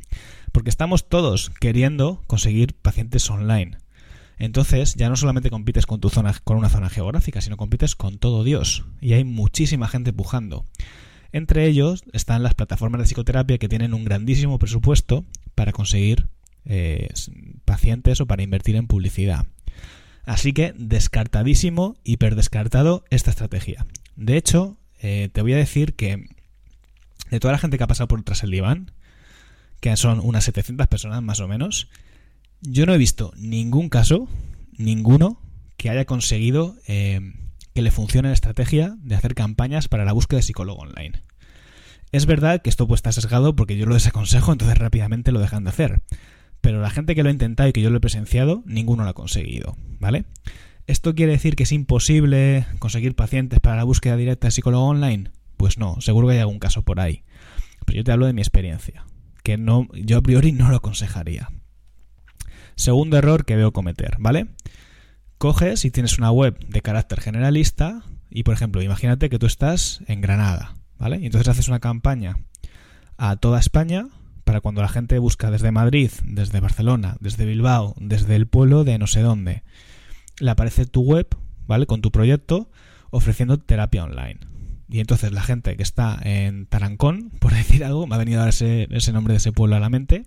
Porque 0.52 0.70
estamos 0.70 1.08
todos 1.08 1.50
queriendo 1.60 2.22
conseguir 2.26 2.74
pacientes 2.74 3.28
online. 3.30 3.78
Entonces 4.38 4.94
ya 4.94 5.08
no 5.08 5.16
solamente 5.16 5.50
compites 5.50 5.86
con 5.86 6.00
tu 6.00 6.08
zona, 6.08 6.34
con 6.44 6.56
una 6.56 6.68
zona 6.68 6.90
geográfica, 6.90 7.40
sino 7.40 7.56
compites 7.56 7.94
con 7.94 8.18
todo 8.18 8.44
Dios. 8.44 8.84
Y 9.00 9.14
hay 9.14 9.24
muchísima 9.24 9.88
gente 9.88 10.12
pujando. 10.12 10.66
Entre 11.32 11.66
ellos 11.66 12.04
están 12.12 12.42
las 12.42 12.54
plataformas 12.54 13.00
de 13.00 13.06
psicoterapia 13.06 13.58
que 13.58 13.68
tienen 13.68 13.94
un 13.94 14.04
grandísimo 14.04 14.58
presupuesto 14.58 15.24
para 15.54 15.72
conseguir 15.72 16.28
eh, 16.64 17.08
pacientes 17.64 18.20
o 18.20 18.26
para 18.26 18.42
invertir 18.42 18.76
en 18.76 18.86
publicidad. 18.86 19.46
Así 20.24 20.52
que 20.52 20.74
descartadísimo, 20.76 21.96
hiperdescartado 22.04 23.04
esta 23.10 23.30
estrategia. 23.30 23.86
De 24.14 24.36
hecho, 24.36 24.76
eh, 25.00 25.30
te 25.32 25.42
voy 25.42 25.54
a 25.54 25.56
decir 25.56 25.94
que 25.94 26.26
de 27.30 27.40
toda 27.40 27.52
la 27.52 27.58
gente 27.58 27.78
que 27.78 27.84
ha 27.84 27.88
pasado 27.88 28.08
por 28.08 28.22
tras 28.22 28.42
el 28.42 28.50
diván, 28.50 28.92
que 29.82 29.96
son 29.96 30.20
unas 30.20 30.44
700 30.44 30.86
personas 30.86 31.22
más 31.22 31.40
o 31.40 31.48
menos, 31.48 31.88
yo 32.60 32.86
no 32.86 32.94
he 32.94 32.98
visto 32.98 33.32
ningún 33.36 33.88
caso, 33.88 34.28
ninguno, 34.78 35.42
que 35.76 35.90
haya 35.90 36.04
conseguido 36.04 36.76
eh, 36.86 37.20
que 37.74 37.82
le 37.82 37.90
funcione 37.90 38.28
la 38.28 38.34
estrategia 38.34 38.94
de 38.98 39.16
hacer 39.16 39.34
campañas 39.34 39.88
para 39.88 40.04
la 40.04 40.12
búsqueda 40.12 40.38
de 40.38 40.44
psicólogo 40.44 40.82
online. 40.82 41.20
Es 42.12 42.26
verdad 42.26 42.62
que 42.62 42.70
esto 42.70 42.86
puede 42.86 42.98
estar 42.98 43.12
sesgado 43.12 43.56
porque 43.56 43.76
yo 43.76 43.86
lo 43.86 43.94
desaconsejo, 43.94 44.52
entonces 44.52 44.78
rápidamente 44.78 45.32
lo 45.32 45.40
dejan 45.40 45.64
de 45.64 45.70
hacer. 45.70 46.00
Pero 46.60 46.80
la 46.80 46.90
gente 46.90 47.16
que 47.16 47.24
lo 47.24 47.30
ha 47.30 47.32
intentado 47.32 47.68
y 47.68 47.72
que 47.72 47.82
yo 47.82 47.90
lo 47.90 47.96
he 47.96 48.00
presenciado, 48.00 48.62
ninguno 48.64 49.02
lo 49.02 49.10
ha 49.10 49.14
conseguido, 49.14 49.76
¿vale? 49.98 50.26
¿Esto 50.86 51.16
quiere 51.16 51.32
decir 51.32 51.56
que 51.56 51.64
es 51.64 51.72
imposible 51.72 52.66
conseguir 52.78 53.16
pacientes 53.16 53.58
para 53.58 53.74
la 53.74 53.84
búsqueda 53.84 54.16
directa 54.16 54.46
de 54.46 54.52
psicólogo 54.52 54.86
online? 54.86 55.32
Pues 55.56 55.76
no, 55.76 56.00
seguro 56.00 56.28
que 56.28 56.34
hay 56.34 56.40
algún 56.40 56.60
caso 56.60 56.82
por 56.82 57.00
ahí. 57.00 57.24
Pero 57.84 57.96
yo 57.96 58.04
te 58.04 58.12
hablo 58.12 58.26
de 58.26 58.32
mi 58.32 58.42
experiencia, 58.42 59.04
que 59.42 59.58
no, 59.58 59.88
yo 59.94 60.18
a 60.18 60.22
priori 60.22 60.52
no 60.52 60.68
lo 60.70 60.76
aconsejaría. 60.76 61.50
Segundo 62.74 63.16
error 63.18 63.44
que 63.44 63.56
veo 63.56 63.72
cometer, 63.72 64.16
¿vale? 64.18 64.48
Coges 65.38 65.84
y 65.84 65.90
tienes 65.90 66.18
una 66.18 66.30
web 66.30 66.58
de 66.66 66.82
carácter 66.82 67.20
generalista 67.20 68.02
y, 68.30 68.44
por 68.44 68.54
ejemplo, 68.54 68.82
imagínate 68.82 69.28
que 69.28 69.38
tú 69.38 69.46
estás 69.46 70.00
en 70.06 70.20
Granada, 70.20 70.74
¿vale? 70.98 71.18
Y 71.18 71.26
entonces 71.26 71.48
haces 71.48 71.68
una 71.68 71.80
campaña 71.80 72.38
a 73.18 73.36
toda 73.36 73.58
España 73.58 74.08
para 74.44 74.60
cuando 74.60 74.82
la 74.82 74.88
gente 74.88 75.18
busca 75.18 75.50
desde 75.50 75.70
Madrid, 75.70 76.10
desde 76.24 76.60
Barcelona, 76.60 77.16
desde 77.20 77.44
Bilbao, 77.44 77.94
desde 77.98 78.36
el 78.36 78.46
pueblo 78.46 78.84
de 78.84 78.98
no 78.98 79.06
sé 79.06 79.20
dónde, 79.20 79.62
le 80.40 80.50
aparece 80.50 80.86
tu 80.86 81.02
web, 81.02 81.28
¿vale? 81.66 81.86
Con 81.86 82.00
tu 82.00 82.10
proyecto 82.10 82.70
ofreciendo 83.10 83.58
terapia 83.58 84.04
online. 84.04 84.40
Y 84.92 85.00
entonces 85.00 85.32
la 85.32 85.40
gente 85.40 85.74
que 85.74 85.82
está 85.82 86.20
en 86.22 86.66
Tarancón, 86.66 87.30
por 87.40 87.54
decir 87.54 87.82
algo, 87.82 88.06
me 88.06 88.14
ha 88.14 88.18
venido 88.18 88.42
a 88.42 88.48
ese, 88.50 88.88
ese 88.90 89.12
nombre 89.12 89.32
de 89.32 89.38
ese 89.38 89.50
pueblo 89.50 89.74
a 89.74 89.80
la 89.80 89.88
mente, 89.88 90.26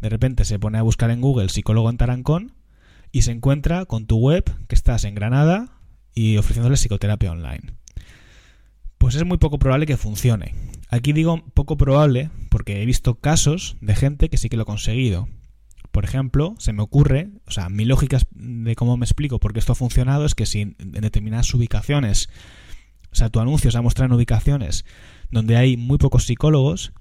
de 0.00 0.08
repente 0.08 0.46
se 0.46 0.58
pone 0.58 0.78
a 0.78 0.82
buscar 0.82 1.10
en 1.10 1.20
Google 1.20 1.50
psicólogo 1.50 1.90
en 1.90 1.98
Tarancón 1.98 2.52
y 3.12 3.22
se 3.22 3.32
encuentra 3.32 3.84
con 3.84 4.06
tu 4.06 4.16
web 4.16 4.50
que 4.66 4.74
estás 4.74 5.04
en 5.04 5.14
Granada 5.14 5.68
y 6.14 6.38
ofreciéndole 6.38 6.76
psicoterapia 6.76 7.32
online. 7.32 7.74
Pues 8.96 9.14
es 9.14 9.26
muy 9.26 9.36
poco 9.36 9.58
probable 9.58 9.84
que 9.84 9.98
funcione. 9.98 10.54
Aquí 10.88 11.12
digo 11.12 11.44
poco 11.52 11.76
probable 11.76 12.30
porque 12.48 12.82
he 12.82 12.86
visto 12.86 13.16
casos 13.16 13.76
de 13.82 13.94
gente 13.94 14.30
que 14.30 14.38
sí 14.38 14.48
que 14.48 14.56
lo 14.56 14.62
ha 14.62 14.66
conseguido. 14.66 15.28
Por 15.90 16.04
ejemplo, 16.06 16.54
se 16.58 16.72
me 16.72 16.82
ocurre, 16.82 17.28
o 17.46 17.50
sea, 17.50 17.68
mi 17.68 17.84
lógica 17.84 18.18
de 18.30 18.74
cómo 18.74 18.96
me 18.96 19.04
explico 19.04 19.38
por 19.38 19.52
qué 19.52 19.58
esto 19.58 19.72
ha 19.72 19.76
funcionado 19.76 20.24
es 20.24 20.34
que 20.34 20.46
si 20.46 20.62
en 20.62 20.76
determinadas 20.78 21.52
ubicaciones, 21.52 22.30
o 23.12 23.14
sea, 23.14 23.28
tu 23.28 23.40
anuncio 23.40 23.70
se 23.70 23.78
ha 23.78 23.82
mostrado 23.82 24.12
en 24.12 24.16
ubicaciones 24.16 24.84
donde 25.32 25.56
hay 25.56 25.76
muy 25.76 25.98
pocos 25.98 26.24
psicólogos 26.24 26.92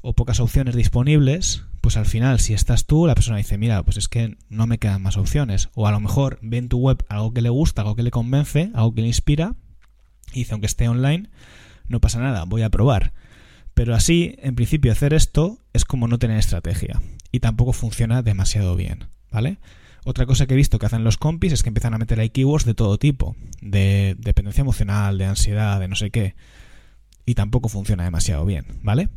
o 0.00 0.14
pocas 0.14 0.40
opciones 0.40 0.74
disponibles, 0.74 1.64
pues 1.80 1.96
al 1.96 2.06
final, 2.06 2.38
si 2.38 2.54
estás 2.54 2.86
tú, 2.86 3.06
la 3.06 3.14
persona 3.14 3.38
dice, 3.38 3.58
mira, 3.58 3.82
pues 3.82 3.96
es 3.96 4.08
que 4.08 4.36
no 4.48 4.66
me 4.66 4.78
quedan 4.78 5.02
más 5.02 5.16
opciones. 5.16 5.70
O 5.74 5.86
a 5.86 5.90
lo 5.90 6.00
mejor 6.00 6.38
ve 6.40 6.58
en 6.58 6.68
tu 6.68 6.78
web 6.78 7.04
algo 7.08 7.34
que 7.34 7.42
le 7.42 7.48
gusta, 7.48 7.82
algo 7.82 7.96
que 7.96 8.02
le 8.02 8.10
convence, 8.10 8.70
algo 8.74 8.94
que 8.94 9.02
le 9.02 9.08
inspira, 9.08 9.54
y 10.32 10.40
dice, 10.40 10.52
aunque 10.52 10.66
esté 10.66 10.88
online, 10.88 11.30
no 11.86 12.00
pasa 12.00 12.20
nada, 12.20 12.44
voy 12.44 12.62
a 12.62 12.70
probar. 12.70 13.12
Pero 13.74 13.94
así, 13.94 14.36
en 14.38 14.54
principio, 14.54 14.92
hacer 14.92 15.14
esto 15.14 15.58
es 15.72 15.84
como 15.84 16.06
no 16.06 16.18
tener 16.18 16.38
estrategia. 16.38 17.02
Y 17.32 17.40
tampoco 17.40 17.72
funciona 17.72 18.22
demasiado 18.22 18.76
bien, 18.76 19.06
¿vale? 19.30 19.58
Otra 20.04 20.26
cosa 20.26 20.46
que 20.46 20.54
he 20.54 20.56
visto 20.56 20.78
que 20.78 20.86
hacen 20.86 21.04
los 21.04 21.16
compis 21.16 21.52
es 21.52 21.62
que 21.62 21.70
empiezan 21.70 21.94
a 21.94 21.98
meter 21.98 22.20
ahí 22.20 22.30
keywords 22.30 22.64
de 22.64 22.74
todo 22.74 22.98
tipo. 22.98 23.36
De 23.60 24.16
dependencia 24.18 24.62
emocional, 24.62 25.18
de 25.18 25.24
ansiedad, 25.24 25.80
de 25.80 25.88
no 25.88 25.96
sé 25.96 26.10
qué. 26.10 26.34
Y 27.26 27.34
tampoco 27.34 27.68
funciona 27.68 28.04
demasiado 28.04 28.44
bien, 28.44 28.66
¿vale? 28.82 29.08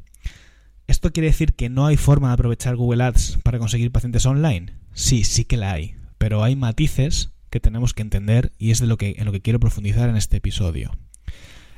¿Esto 0.87 1.11
quiere 1.11 1.27
decir 1.27 1.55
que 1.55 1.69
no 1.69 1.85
hay 1.85 1.97
forma 1.97 2.29
de 2.29 2.35
aprovechar 2.35 2.77
Google 2.77 3.03
Ads 3.03 3.39
para 3.43 3.59
conseguir 3.59 3.91
pacientes 3.91 4.25
online? 4.25 4.73
Sí, 4.93 5.25
sí 5.25 5.43
que 5.43 5.57
la 5.57 5.73
hay. 5.73 5.95
Pero 6.17 6.43
hay 6.43 6.55
matices 6.55 7.31
que 7.49 7.59
tenemos 7.59 7.93
que 7.93 8.01
entender 8.01 8.53
y 8.57 8.71
es 8.71 8.79
de 8.79 8.87
lo 8.87 8.97
que, 8.97 9.15
en 9.17 9.25
lo 9.25 9.33
que 9.33 9.41
quiero 9.41 9.59
profundizar 9.59 10.09
en 10.09 10.15
este 10.15 10.37
episodio. 10.37 10.97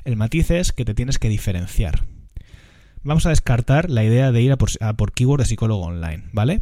El 0.04 0.16
matiz 0.16 0.52
es 0.52 0.72
que 0.72 0.86
te 0.86 0.94
tienes 0.94 1.18
que 1.18 1.30
diferenciar 1.30 2.06
vamos 3.04 3.26
a 3.26 3.30
descartar 3.30 3.90
la 3.90 4.04
idea 4.04 4.32
de 4.32 4.42
ir 4.42 4.52
a 4.52 4.58
por, 4.58 5.12
keyword 5.12 5.42
de 5.42 5.46
psicólogo 5.46 5.84
online, 5.84 6.24
¿vale? 6.34 6.62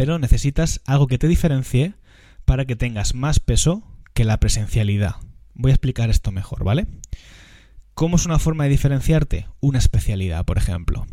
Pero 0.00 0.18
necesitas 0.18 0.80
algo 0.86 1.08
que 1.08 1.18
te 1.18 1.28
diferencie 1.28 1.92
para 2.46 2.64
que 2.64 2.74
tengas 2.74 3.14
más 3.14 3.38
peso 3.38 3.82
que 4.14 4.24
la 4.24 4.40
presencialidad. 4.40 5.16
Voy 5.52 5.72
a 5.72 5.74
explicar 5.74 6.08
esto 6.08 6.32
mejor, 6.32 6.64
¿vale? 6.64 6.86
¿Cómo 7.92 8.16
es 8.16 8.24
una 8.24 8.38
forma 8.38 8.64
de 8.64 8.70
diferenciarte? 8.70 9.46
Una 9.60 9.78
especialidad, 9.78 10.46
por 10.46 10.56
ejemplo. 10.56 11.06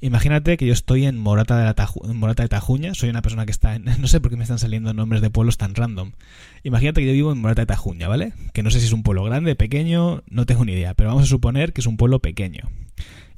Imagínate 0.00 0.56
que 0.56 0.64
yo 0.64 0.72
estoy 0.72 1.04
en 1.04 1.18
Morata 1.18 1.58
de, 1.58 2.48
Tajuña, 2.48 2.94
soy 2.94 3.10
una 3.10 3.20
persona 3.20 3.44
que 3.44 3.52
está 3.52 3.74
en... 3.74 3.84
No 4.00 4.06
sé 4.08 4.18
por 4.18 4.30
qué 4.30 4.38
me 4.38 4.44
están 4.44 4.58
saliendo 4.58 4.94
nombres 4.94 5.20
de 5.20 5.28
pueblos 5.28 5.58
tan 5.58 5.74
random. 5.74 6.12
Imagínate 6.62 7.02
que 7.02 7.08
yo 7.08 7.12
vivo 7.12 7.32
en 7.32 7.38
Morata 7.38 7.60
de 7.60 7.66
Tajuña, 7.66 8.08
¿vale? 8.08 8.32
Que 8.54 8.62
no 8.62 8.70
sé 8.70 8.80
si 8.80 8.86
es 8.86 8.92
un 8.92 9.02
pueblo 9.02 9.24
grande, 9.24 9.56
pequeño, 9.56 10.22
no 10.26 10.46
tengo 10.46 10.64
ni 10.64 10.72
idea, 10.72 10.94
pero 10.94 11.10
vamos 11.10 11.24
a 11.24 11.26
suponer 11.26 11.74
que 11.74 11.82
es 11.82 11.86
un 11.86 11.98
pueblo 11.98 12.20
pequeño 12.20 12.70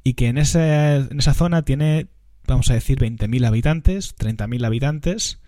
y 0.05 0.15
que 0.15 0.29
en, 0.29 0.39
en 0.39 1.19
esa 1.19 1.35
zona 1.35 1.63
tiene, 1.63 2.07
vamos 2.47 2.71
a 2.71 2.75
decir, 2.75 2.99
20.000 2.99 3.47
habitantes, 3.47 4.15
30.000 4.17 4.65
habitantes, 4.65 5.41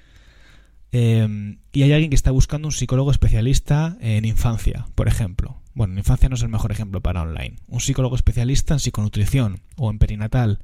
em, 0.93 1.59
y 1.73 1.83
hay 1.83 1.93
alguien 1.93 2.11
que 2.11 2.17
está 2.17 2.31
buscando 2.31 2.69
un 2.69 2.73
psicólogo 2.73 3.11
especialista 3.11 3.97
en 4.01 4.25
infancia, 4.25 4.87
por 4.95 5.09
ejemplo. 5.09 5.61
Bueno, 5.75 5.93
en 5.93 5.99
infancia 5.99 6.29
no 6.29 6.37
es 6.37 6.43
el 6.43 6.49
mejor 6.49 6.73
ejemplo 6.73 7.03
para 7.03 7.23
online. 7.23 7.57
Un 7.69 7.81
psicólogo 7.81 8.17
especialista 8.17 8.75
en 8.75 8.81
psiconutrición, 8.81 9.61
o 9.77 9.91
en 9.91 9.99
perinatal, 9.99 10.61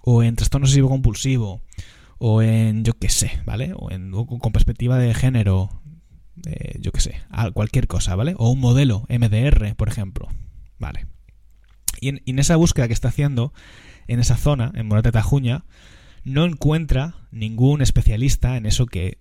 o 0.00 0.22
en 0.22 0.36
trastorno 0.36 0.66
obsesivo 0.66 0.88
compulsivo, 0.88 1.62
o 2.18 2.42
en 2.42 2.84
yo 2.84 2.94
qué 2.94 3.08
sé, 3.08 3.40
¿vale? 3.44 3.72
O, 3.74 3.90
en, 3.90 4.12
con 4.12 4.52
perspectiva 4.52 4.98
de 4.98 5.12
género, 5.14 5.82
yo 6.78 6.92
qué 6.92 7.00
sé, 7.00 7.20
cualquier 7.52 7.86
cosa, 7.86 8.14
¿vale? 8.16 8.34
O 8.38 8.50
un 8.50 8.60
modelo 8.60 9.06
MDR, 9.08 9.74
por 9.76 9.88
ejemplo, 9.88 10.28
¿vale? 10.78 11.06
Y 12.00 12.08
en, 12.08 12.38
esa 12.38 12.56
búsqueda 12.56 12.86
que 12.86 12.92
está 12.92 13.08
haciendo, 13.08 13.52
en 14.06 14.20
esa 14.20 14.36
zona, 14.36 14.72
en 14.74 14.86
Morata 14.86 15.12
Tajuña, 15.12 15.64
no 16.24 16.44
encuentra 16.44 17.14
ningún 17.30 17.82
especialista 17.82 18.56
en 18.56 18.66
eso 18.66 18.86
que 18.86 19.18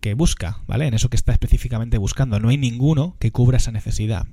que 0.00 0.14
busca, 0.14 0.58
¿vale? 0.66 0.86
En 0.86 0.94
eso 0.94 1.08
que 1.08 1.16
está 1.16 1.32
específicamente 1.32 1.98
buscando. 1.98 2.40
No 2.40 2.48
hay 2.48 2.58
ninguno 2.58 3.16
que 3.18 3.30
cubra 3.30 3.58
esa 3.58 3.70
necesidad. 3.70 4.26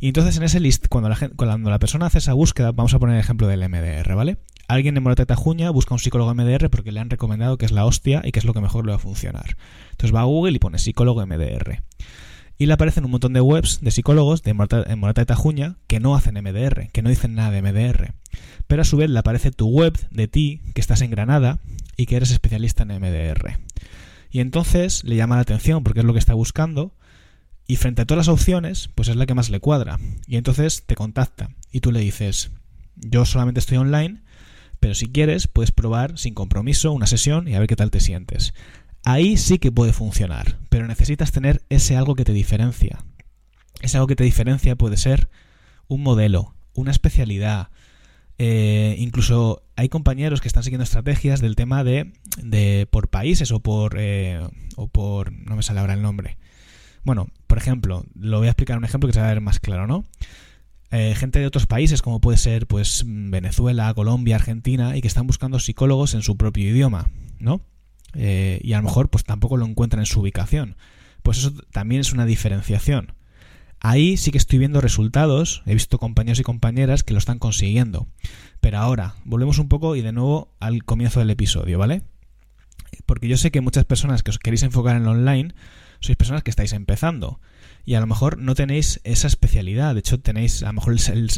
Y 0.00 0.08
entonces 0.08 0.36
en 0.36 0.42
ese 0.42 0.60
list, 0.60 0.86
cuando 0.88 1.08
la, 1.08 1.16
cuando 1.36 1.70
la 1.70 1.78
persona 1.78 2.06
hace 2.06 2.18
esa 2.18 2.34
búsqueda, 2.34 2.72
vamos 2.72 2.92
a 2.94 2.98
poner 2.98 3.16
el 3.16 3.20
ejemplo 3.20 3.46
del 3.46 3.66
MDR, 3.68 4.14
¿vale? 4.14 4.36
Alguien 4.68 4.96
en 4.96 5.02
Morata 5.02 5.26
Tajuña 5.26 5.70
busca 5.70 5.94
un 5.94 6.00
psicólogo 6.00 6.34
MDR 6.34 6.68
porque 6.70 6.92
le 6.92 7.00
han 7.00 7.08
recomendado 7.08 7.56
que 7.56 7.64
es 7.64 7.72
la 7.72 7.86
hostia 7.86 8.20
y 8.24 8.32
que 8.32 8.40
es 8.40 8.44
lo 8.44 8.52
que 8.52 8.60
mejor 8.60 8.84
le 8.84 8.90
va 8.90 8.96
a 8.96 9.00
funcionar. 9.00 9.56
Entonces 9.92 10.14
va 10.14 10.20
a 10.20 10.24
Google 10.24 10.56
y 10.56 10.58
pone 10.58 10.78
psicólogo 10.78 11.24
MDR. 11.24 11.82
Y 12.58 12.66
le 12.66 12.72
aparecen 12.72 13.04
un 13.04 13.10
montón 13.10 13.32
de 13.32 13.40
webs 13.40 13.80
de 13.80 13.90
psicólogos 13.90 14.42
de 14.42 14.54
Morata, 14.54 14.84
en 14.90 14.98
Morata 14.98 15.20
de 15.20 15.26
Tajuña 15.26 15.76
que 15.86 16.00
no 16.00 16.16
hacen 16.16 16.34
MDR, 16.34 16.90
que 16.90 17.02
no 17.02 17.10
dicen 17.10 17.34
nada 17.34 17.50
de 17.50 17.60
MDR. 17.60 18.14
Pero 18.66 18.82
a 18.82 18.84
su 18.84 18.96
vez 18.96 19.10
le 19.10 19.18
aparece 19.18 19.50
tu 19.50 19.68
web 19.68 19.98
de 20.10 20.28
ti, 20.28 20.62
que 20.74 20.80
estás 20.80 21.02
en 21.02 21.10
Granada 21.10 21.58
y 21.96 22.06
que 22.06 22.16
eres 22.16 22.30
especialista 22.30 22.84
en 22.84 22.98
MDR. 23.00 23.58
Y 24.30 24.40
entonces 24.40 25.04
le 25.04 25.16
llama 25.16 25.36
la 25.36 25.42
atención 25.42 25.84
porque 25.84 26.00
es 26.00 26.06
lo 26.06 26.12
que 26.12 26.18
está 26.18 26.34
buscando 26.34 26.94
y 27.66 27.76
frente 27.76 28.02
a 28.02 28.04
todas 28.06 28.26
las 28.26 28.34
opciones, 28.34 28.90
pues 28.94 29.08
es 29.08 29.16
la 29.16 29.26
que 29.26 29.34
más 29.34 29.50
le 29.50 29.60
cuadra. 29.60 29.98
Y 30.26 30.36
entonces 30.36 30.84
te 30.86 30.94
contacta 30.94 31.50
y 31.72 31.80
tú 31.80 31.92
le 31.92 32.00
dices, 32.00 32.50
yo 32.96 33.24
solamente 33.24 33.60
estoy 33.60 33.78
online, 33.78 34.22
pero 34.80 34.94
si 34.94 35.06
quieres 35.06 35.48
puedes 35.48 35.72
probar 35.72 36.18
sin 36.18 36.34
compromiso 36.34 36.92
una 36.92 37.06
sesión 37.06 37.48
y 37.48 37.54
a 37.54 37.58
ver 37.58 37.68
qué 37.68 37.76
tal 37.76 37.90
te 37.90 38.00
sientes. 38.00 38.54
Ahí 39.06 39.36
sí 39.36 39.58
que 39.58 39.72
puede 39.72 39.92
funcionar, 39.92 40.58
pero 40.68 40.86
necesitas 40.86 41.32
tener 41.32 41.62
ese 41.70 41.96
algo 41.96 42.14
que 42.14 42.24
te 42.24 42.32
diferencia. 42.32 43.04
Ese 43.80 43.96
algo 43.96 44.08
que 44.08 44.16
te 44.16 44.24
diferencia 44.24 44.76
puede 44.76 44.96
ser 44.96 45.28
un 45.88 46.02
modelo, 46.02 46.54
una 46.74 46.90
especialidad. 46.90 47.68
Eh, 48.36 48.96
incluso 48.98 49.62
hay 49.76 49.88
compañeros 49.88 50.42
que 50.42 50.48
están 50.48 50.64
siguiendo 50.64 50.84
estrategias 50.84 51.40
del 51.40 51.56
tema 51.56 51.84
de, 51.84 52.12
por 52.90 53.08
países 53.08 53.52
o 53.52 53.60
por, 53.60 53.94
eh, 53.96 54.40
o 54.76 54.88
por... 54.88 55.32
no 55.32 55.56
me 55.56 55.62
sale 55.62 55.80
ahora 55.80 55.94
el 55.94 56.02
nombre 56.02 56.36
bueno, 57.06 57.28
por 57.46 57.56
ejemplo, 57.56 58.04
lo 58.18 58.38
voy 58.38 58.48
a 58.48 58.50
explicar 58.50 58.76
un 58.76 58.84
ejemplo 58.84 59.06
que 59.06 59.12
se 59.12 59.20
va 59.20 59.26
a 59.26 59.32
ver 59.32 59.40
más 59.40 59.60
claro, 59.60 59.86
¿no? 59.86 60.04
Eh, 60.90 61.14
gente 61.16 61.38
de 61.38 61.46
otros 61.46 61.66
países, 61.66 62.02
como 62.02 62.20
puede 62.20 62.36
ser 62.36 62.66
pues 62.66 63.04
Venezuela, 63.06 63.94
Colombia, 63.94 64.34
Argentina, 64.34 64.96
y 64.96 65.02
que 65.02 65.06
están 65.06 65.28
buscando 65.28 65.60
psicólogos 65.60 66.14
en 66.14 66.22
su 66.22 66.36
propio 66.36 66.68
idioma, 66.68 67.08
¿no? 67.38 67.60
Eh, 68.16 68.60
y 68.62 68.72
a 68.72 68.78
lo 68.78 68.84
mejor 68.84 69.10
pues 69.10 69.24
tampoco 69.24 69.56
lo 69.56 69.66
encuentran 69.66 70.00
en 70.00 70.06
su 70.06 70.20
ubicación. 70.20 70.76
Pues 71.22 71.38
eso 71.38 71.52
también 71.72 72.00
es 72.00 72.12
una 72.12 72.26
diferenciación. 72.26 73.14
Ahí 73.80 74.16
sí 74.16 74.30
que 74.30 74.38
estoy 74.38 74.58
viendo 74.58 74.80
resultados, 74.80 75.62
he 75.66 75.74
visto 75.74 75.98
compañeros 75.98 76.40
y 76.40 76.42
compañeras 76.42 77.04
que 77.04 77.12
lo 77.12 77.18
están 77.18 77.38
consiguiendo. 77.38 78.08
Pero 78.60 78.78
ahora, 78.78 79.16
volvemos 79.24 79.58
un 79.58 79.68
poco 79.68 79.96
y 79.96 80.02
de 80.02 80.12
nuevo 80.12 80.54
al 80.60 80.84
comienzo 80.84 81.20
del 81.20 81.30
episodio, 81.30 81.78
¿vale? 81.78 82.02
Porque 83.04 83.28
yo 83.28 83.36
sé 83.36 83.50
que 83.50 83.60
muchas 83.60 83.84
personas 83.84 84.22
que 84.22 84.30
os 84.30 84.38
queréis 84.38 84.62
enfocar 84.62 84.96
en 84.96 85.04
lo 85.04 85.10
online, 85.10 85.54
sois 86.00 86.16
personas 86.16 86.42
que 86.42 86.50
estáis 86.50 86.72
empezando 86.72 87.40
y 87.84 87.94
a 87.94 88.00
lo 88.00 88.06
mejor 88.06 88.38
no 88.38 88.54
tenéis 88.54 89.00
esa 89.04 89.28
especialidad, 89.28 89.94
de 89.94 90.00
hecho 90.00 90.20
tenéis 90.20 90.62
a 90.62 90.66
lo 90.66 90.74
mejor 90.74 90.94
el, 90.94 91.30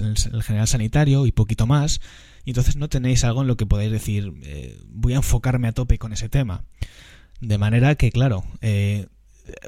general 0.43 0.67
sanitario 0.67 1.27
y 1.27 1.33
poquito 1.33 1.67
más, 1.67 2.01
y 2.49 2.53
entonces 2.53 2.77
no 2.77 2.89
tenéis 2.89 3.25
algo 3.25 3.43
en 3.43 3.47
lo 3.47 3.59
que 3.59 3.67
podáis 3.67 3.93
decir, 3.93 4.33
eh, 4.43 4.81
voy 4.87 5.13
a 5.13 5.17
enfocarme 5.17 5.69
a 5.69 5.73
tope 5.73 5.99
con 5.99 6.15
ese 6.15 6.31
tema. 6.31 6.65
De 7.43 7.59
manera 7.59 7.95
que, 7.97 8.11
claro, 8.11 8.43
eh, 8.63 9.07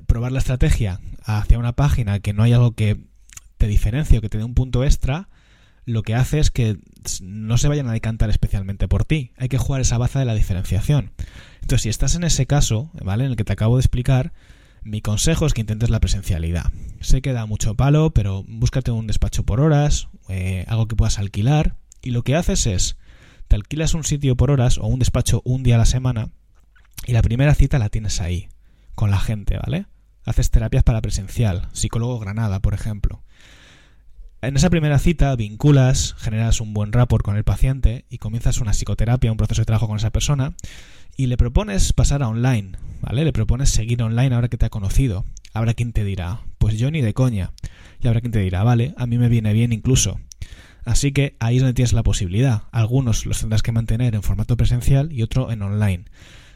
probar 0.07 0.33
la 0.33 0.38
estrategia 0.38 0.99
hacia 1.23 1.59
una 1.59 1.77
página 1.77 2.21
que 2.21 2.33
no 2.33 2.43
hay 2.43 2.55
algo 2.55 2.73
que 2.73 2.97
te 3.59 3.66
diferencie 3.66 4.16
o 4.16 4.23
que 4.23 4.31
te 4.31 4.38
dé 4.38 4.45
un 4.45 4.55
punto 4.55 4.83
extra, 4.83 5.29
lo 5.85 6.03
que 6.03 6.14
hace 6.14 6.38
es 6.38 6.51
que 6.51 6.79
no 7.21 7.59
se 7.59 7.69
vayan 7.69 7.87
a 7.87 7.93
decantar 7.93 8.31
especialmente 8.31 8.88
por 8.88 9.05
ti. 9.05 9.33
Hay 9.37 9.51
que 9.51 9.59
jugar 9.59 9.83
esa 9.83 9.99
baza 9.99 10.19
de 10.19 10.25
la 10.25 10.35
diferenciación. 10.35 11.12
Entonces, 11.61 11.83
si 11.83 11.90
estás 11.90 12.14
en 12.14 12.25
ese 12.25 12.47
caso, 12.47 12.90
¿vale? 13.05 13.27
En 13.27 13.33
el 13.33 13.37
que 13.37 13.45
te 13.45 13.53
acabo 13.53 13.77
de 13.77 13.83
explicar, 13.83 14.33
mi 14.85 15.03
consejo 15.03 15.45
es 15.45 15.53
que 15.53 15.61
intentes 15.61 15.90
la 15.90 16.01
presencialidad. 16.01 16.73
Sé 17.03 17.21
que 17.21 17.35
da 17.35 17.45
mucho 17.45 17.75
palo, 17.75 18.14
pero 18.14 18.43
búscate 18.49 18.90
un 18.90 19.07
despacho 19.07 19.43
por 19.43 19.61
horas, 19.61 20.09
eh, 20.31 20.64
algo 20.66 20.88
que 20.88 20.97
puedas 20.97 21.19
alquilar, 21.19 21.77
y 22.02 22.10
lo 22.10 22.22
que 22.22 22.36
haces 22.36 22.66
es, 22.66 22.96
te 23.48 23.56
alquilas 23.56 23.94
un 23.94 24.04
sitio 24.04 24.36
por 24.36 24.50
horas 24.50 24.78
o 24.78 24.86
un 24.86 24.98
despacho 24.98 25.42
un 25.44 25.62
día 25.62 25.76
a 25.76 25.78
la 25.78 25.86
semana, 25.86 26.30
y 27.06 27.12
la 27.12 27.22
primera 27.22 27.54
cita 27.54 27.78
la 27.78 27.88
tienes 27.88 28.20
ahí, 28.20 28.48
con 28.94 29.10
la 29.10 29.18
gente, 29.18 29.58
¿vale? 29.58 29.86
Haces 30.24 30.50
terapias 30.50 30.84
para 30.84 31.00
presencial, 31.00 31.68
psicólogo 31.72 32.18
Granada, 32.18 32.60
por 32.60 32.74
ejemplo. 32.74 33.22
En 34.42 34.56
esa 34.56 34.70
primera 34.70 34.98
cita 34.98 35.36
vinculas, 35.36 36.14
generas 36.18 36.62
un 36.62 36.72
buen 36.72 36.92
rapport 36.92 37.22
con 37.22 37.36
el 37.36 37.44
paciente 37.44 38.06
y 38.08 38.18
comienzas 38.18 38.60
una 38.60 38.72
psicoterapia, 38.72 39.30
un 39.30 39.36
proceso 39.36 39.60
de 39.60 39.66
trabajo 39.66 39.86
con 39.86 39.98
esa 39.98 40.10
persona 40.10 40.54
y 41.14 41.26
le 41.26 41.36
propones 41.36 41.92
pasar 41.92 42.22
a 42.22 42.28
online, 42.28 42.72
¿vale? 43.02 43.24
Le 43.24 43.34
propones 43.34 43.68
seguir 43.68 44.02
online 44.02 44.34
ahora 44.34 44.48
que 44.48 44.56
te 44.56 44.64
ha 44.64 44.70
conocido. 44.70 45.26
Habrá 45.52 45.74
quien 45.74 45.92
te 45.92 46.04
dirá, 46.04 46.40
pues 46.56 46.78
yo 46.78 46.90
ni 46.90 47.02
de 47.02 47.12
coña. 47.12 47.52
Y 48.00 48.08
habrá 48.08 48.22
quien 48.22 48.32
te 48.32 48.38
dirá, 48.38 48.62
vale, 48.62 48.94
a 48.96 49.06
mí 49.06 49.18
me 49.18 49.28
viene 49.28 49.52
bien 49.52 49.74
incluso. 49.74 50.18
Así 50.85 51.12
que 51.12 51.37
ahí 51.40 51.57
es 51.57 51.62
donde 51.62 51.75
tienes 51.75 51.93
la 51.93 52.03
posibilidad. 52.03 52.62
Algunos 52.73 53.27
los 53.27 53.40
tendrás 53.40 53.62
que 53.62 53.73
mantener 53.73 54.14
en 54.14 54.23
formato 54.23 54.57
presencial 54.57 55.12
y 55.12 55.23
otro 55.23 55.51
en 55.51 55.62
online. 55.62 56.05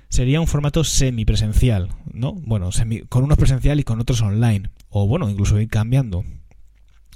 Sería 0.08 0.40
un 0.40 0.46
formato 0.46 0.84
semipresencial, 0.84 1.88
¿no? 2.12 2.32
Bueno, 2.32 2.70
con 3.08 3.24
unos 3.24 3.38
presencial 3.38 3.80
y 3.80 3.84
con 3.84 4.00
otros 4.00 4.22
online. 4.22 4.70
O 4.88 5.06
bueno, 5.06 5.28
incluso 5.28 5.60
ir 5.60 5.68
cambiando. 5.68 6.24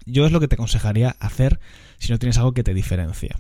Yo 0.05 0.27
es 0.27 0.33
lo 0.33 0.41
que 0.41 0.49
te 0.49 0.57
aconsejaría 0.57 1.17
hacer 1.21 1.61
si 1.99 2.13
no 2.13 2.19
tienes 2.19 2.39
algo 2.39 2.53
que 2.53 2.65
te 2.65 2.75
diferencia. 2.75 3.37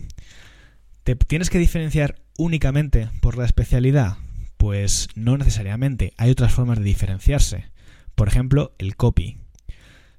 ¿Te 1.02 1.16
tienes 1.16 1.50
que 1.50 1.58
diferenciar 1.58 2.16
únicamente 2.36 3.08
por 3.20 3.38
la 3.38 3.46
especialidad? 3.46 4.18
Pues 4.58 5.08
no 5.14 5.38
necesariamente, 5.38 6.12
hay 6.18 6.30
otras 6.30 6.52
formas 6.52 6.78
de 6.78 6.84
diferenciarse. 6.84 7.70
Por 8.14 8.28
ejemplo, 8.28 8.74
el 8.78 8.96
copy. 8.96 9.38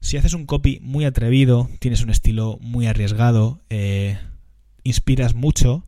Si 0.01 0.17
haces 0.17 0.33
un 0.33 0.45
copy 0.45 0.79
muy 0.81 1.05
atrevido, 1.05 1.69
tienes 1.79 2.01
un 2.01 2.09
estilo 2.09 2.57
muy 2.61 2.87
arriesgado, 2.87 3.61
eh, 3.69 4.17
inspiras 4.83 5.35
mucho, 5.35 5.85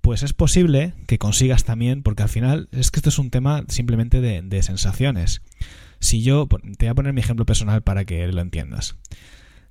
pues 0.00 0.22
es 0.22 0.32
posible 0.32 0.94
que 1.06 1.18
consigas 1.18 1.64
también, 1.64 2.02
porque 2.02 2.22
al 2.22 2.28
final 2.28 2.68
es 2.72 2.90
que 2.90 2.98
esto 2.98 3.10
es 3.10 3.18
un 3.18 3.30
tema 3.30 3.64
simplemente 3.68 4.20
de, 4.20 4.62
sensaciones. 4.62 5.42
Si 6.00 6.22
yo, 6.22 6.48
te 6.78 6.86
voy 6.86 6.88
a 6.88 6.94
poner 6.94 7.12
mi 7.12 7.20
ejemplo 7.20 7.46
personal 7.46 7.82
para 7.82 8.04
que 8.04 8.26
lo 8.26 8.40
entiendas. 8.40 8.96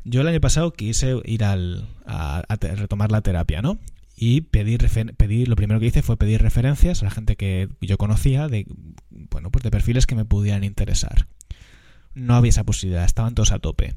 Yo 0.04 0.22
el 0.22 0.28
año 0.28 0.40
pasado 0.40 0.72
quise 0.72 1.16
ir 1.26 1.44
al, 1.44 1.90
a 2.06 2.44
retomar 2.60 3.12
la 3.12 3.22
terapia, 3.22 3.62
¿no? 3.62 3.80
y 4.22 4.42
pedir, 4.42 4.86
pedir 5.16 5.48
lo 5.48 5.56
primero 5.56 5.80
que 5.80 5.86
hice 5.86 6.02
fue 6.02 6.18
pedir 6.18 6.42
referencias 6.42 7.02
a 7.02 7.06
la 7.06 7.12
gente 7.12 7.38
que 7.38 7.70
yo 7.80 7.98
conocía 7.98 8.50
de 8.50 8.66
bueno 9.10 9.50
pues 9.50 9.64
de 9.64 9.72
perfiles 9.72 10.06
que 10.06 10.16
me 10.16 10.26
pudieran 10.26 10.66
interesar 10.66 11.26
no 12.14 12.36
había 12.36 12.50
esa 12.50 12.64
posibilidad 12.64 13.06
estaban 13.06 13.36
todos 13.36 13.52
a 13.52 13.60
tope. 13.60 13.96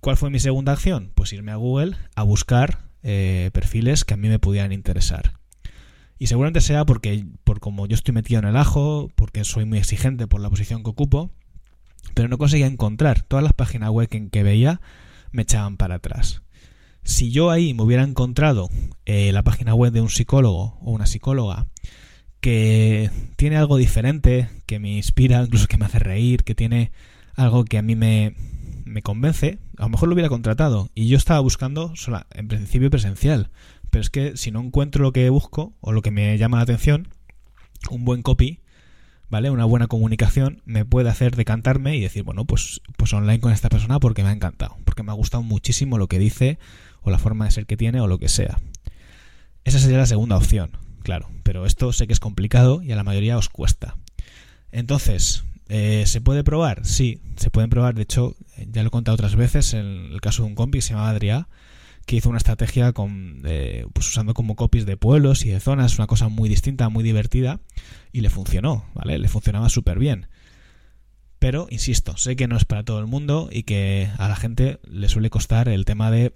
¿cuál 0.00 0.16
fue 0.16 0.30
mi 0.30 0.38
segunda 0.38 0.72
acción? 0.72 1.12
pues 1.14 1.32
irme 1.32 1.52
a 1.52 1.56
Google 1.56 1.96
a 2.14 2.22
buscar 2.22 2.90
eh, 3.02 3.50
perfiles 3.52 4.04
que 4.04 4.14
a 4.14 4.16
mí 4.16 4.28
me 4.28 4.38
pudieran 4.38 4.72
interesar. 4.72 5.32
Y 6.18 6.28
seguramente 6.28 6.60
sea 6.60 6.84
porque 6.84 7.26
por 7.44 7.60
como 7.60 7.86
yo 7.86 7.94
estoy 7.94 8.14
metido 8.14 8.38
en 8.40 8.46
el 8.46 8.56
ajo 8.56 9.10
porque 9.16 9.44
soy 9.44 9.64
muy 9.64 9.78
exigente 9.78 10.26
por 10.26 10.40
la 10.40 10.48
posición 10.48 10.82
que 10.82 10.90
ocupo 10.90 11.30
pero 12.14 12.28
no 12.28 12.38
conseguía 12.38 12.66
encontrar. 12.66 13.22
Todas 13.22 13.42
las 13.42 13.52
páginas 13.52 13.90
web 13.90 14.08
que, 14.08 14.28
que 14.28 14.42
veía 14.42 14.80
me 15.32 15.42
echaban 15.42 15.76
para 15.76 15.96
atrás. 15.96 16.42
Si 17.02 17.30
yo 17.30 17.50
ahí 17.50 17.74
me 17.74 17.82
hubiera 17.82 18.02
encontrado 18.02 18.68
eh, 19.04 19.32
la 19.32 19.42
página 19.42 19.74
web 19.74 19.92
de 19.92 20.00
un 20.00 20.08
psicólogo 20.08 20.78
o 20.80 20.92
una 20.92 21.06
psicóloga 21.06 21.66
que 22.40 23.10
tiene 23.36 23.56
algo 23.56 23.76
diferente, 23.76 24.48
que 24.66 24.78
me 24.78 24.96
inspira, 24.96 25.42
incluso 25.44 25.66
que 25.66 25.78
me 25.78 25.86
hace 25.86 25.98
reír, 25.98 26.44
que 26.44 26.54
tiene 26.54 26.92
algo 27.36 27.64
que 27.64 27.78
a 27.78 27.82
mí 27.82 27.94
me, 27.94 28.34
me 28.84 29.02
convence, 29.02 29.58
a 29.78 29.82
lo 29.82 29.90
mejor 29.90 30.08
lo 30.08 30.14
hubiera 30.14 30.28
contratado. 30.28 30.88
Y 30.94 31.08
yo 31.08 31.16
estaba 31.16 31.40
buscando, 31.40 31.94
sola, 31.96 32.26
en 32.32 32.48
principio 32.48 32.90
presencial. 32.90 33.50
Pero 33.90 34.00
es 34.00 34.10
que 34.10 34.36
si 34.36 34.50
no 34.50 34.60
encuentro 34.60 35.02
lo 35.02 35.12
que 35.12 35.28
busco 35.30 35.74
o 35.80 35.92
lo 35.92 36.02
que 36.02 36.10
me 36.10 36.36
llama 36.38 36.58
la 36.58 36.64
atención, 36.64 37.08
un 37.90 38.04
buen 38.04 38.22
copy, 38.22 38.60
¿vale? 39.28 39.50
Una 39.50 39.64
buena 39.64 39.86
comunicación 39.86 40.62
me 40.64 40.84
puede 40.84 41.08
hacer 41.10 41.36
decantarme 41.36 41.96
y 41.96 42.00
decir, 42.00 42.22
bueno, 42.22 42.44
pues, 42.44 42.80
pues 42.96 43.12
online 43.12 43.40
con 43.40 43.52
esta 43.52 43.68
persona 43.68 43.98
porque 44.00 44.22
me 44.22 44.30
ha 44.30 44.32
encantado, 44.32 44.76
porque 44.84 45.02
me 45.02 45.12
ha 45.12 45.14
gustado 45.14 45.42
muchísimo 45.42 45.98
lo 45.98 46.08
que 46.08 46.18
dice 46.18 46.58
o 47.02 47.10
la 47.10 47.18
forma 47.18 47.44
de 47.44 47.50
ser 47.52 47.66
que 47.66 47.76
tiene 47.76 48.00
o 48.00 48.06
lo 48.06 48.18
que 48.18 48.28
sea. 48.28 48.58
Esa 49.64 49.78
sería 49.78 49.98
la 49.98 50.06
segunda 50.06 50.36
opción, 50.36 50.70
claro, 51.02 51.28
pero 51.42 51.66
esto 51.66 51.92
sé 51.92 52.06
que 52.06 52.12
es 52.12 52.20
complicado 52.20 52.82
y 52.82 52.92
a 52.92 52.96
la 52.96 53.04
mayoría 53.04 53.38
os 53.38 53.48
cuesta. 53.48 53.96
Entonces, 54.70 55.44
eh, 55.68 56.04
¿se 56.06 56.20
puede 56.20 56.44
probar? 56.44 56.84
Sí, 56.84 57.20
se 57.36 57.50
pueden 57.50 57.70
probar. 57.70 57.94
De 57.94 58.02
hecho, 58.02 58.36
ya 58.70 58.82
lo 58.82 58.88
he 58.88 58.90
contado 58.90 59.14
otras 59.14 59.36
veces 59.36 59.74
en 59.74 59.86
el 60.12 60.20
caso 60.20 60.42
de 60.42 60.48
un 60.48 60.54
compi 60.54 60.78
que 60.78 60.82
se 60.82 60.94
llama 60.94 61.10
Adrià, 61.10 61.48
que 62.06 62.16
hizo 62.16 62.28
una 62.28 62.38
estrategia 62.38 62.92
con, 62.92 63.42
pues 63.92 64.08
usando 64.08 64.32
como 64.32 64.54
copies 64.54 64.86
de 64.86 64.96
pueblos 64.96 65.44
y 65.44 65.50
de 65.50 65.58
zonas, 65.58 65.98
una 65.98 66.06
cosa 66.06 66.28
muy 66.28 66.48
distinta, 66.48 66.88
muy 66.88 67.02
divertida, 67.02 67.60
y 68.12 68.20
le 68.20 68.30
funcionó, 68.30 68.86
¿vale? 68.94 69.18
Le 69.18 69.28
funcionaba 69.28 69.68
súper 69.68 69.98
bien. 69.98 70.28
Pero, 71.40 71.66
insisto, 71.68 72.16
sé 72.16 72.36
que 72.36 72.48
no 72.48 72.56
es 72.56 72.64
para 72.64 72.84
todo 72.84 73.00
el 73.00 73.06
mundo 73.06 73.48
y 73.52 73.64
que 73.64 74.08
a 74.18 74.28
la 74.28 74.36
gente 74.36 74.78
le 74.84 75.08
suele 75.08 75.30
costar 75.30 75.68
el 75.68 75.84
tema 75.84 76.10
de 76.10 76.32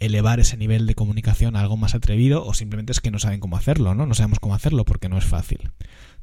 elevar 0.00 0.40
ese 0.40 0.56
nivel 0.56 0.86
de 0.86 0.94
comunicación 0.94 1.56
a 1.56 1.60
algo 1.60 1.76
más 1.76 1.94
atrevido 1.94 2.44
o 2.44 2.54
simplemente 2.54 2.92
es 2.92 3.00
que 3.00 3.10
no 3.10 3.18
saben 3.18 3.40
cómo 3.40 3.56
hacerlo, 3.56 3.94
¿no? 3.94 4.06
No 4.06 4.14
sabemos 4.14 4.38
cómo 4.38 4.54
hacerlo 4.54 4.84
porque 4.84 5.08
no 5.08 5.18
es 5.18 5.24
fácil. 5.24 5.70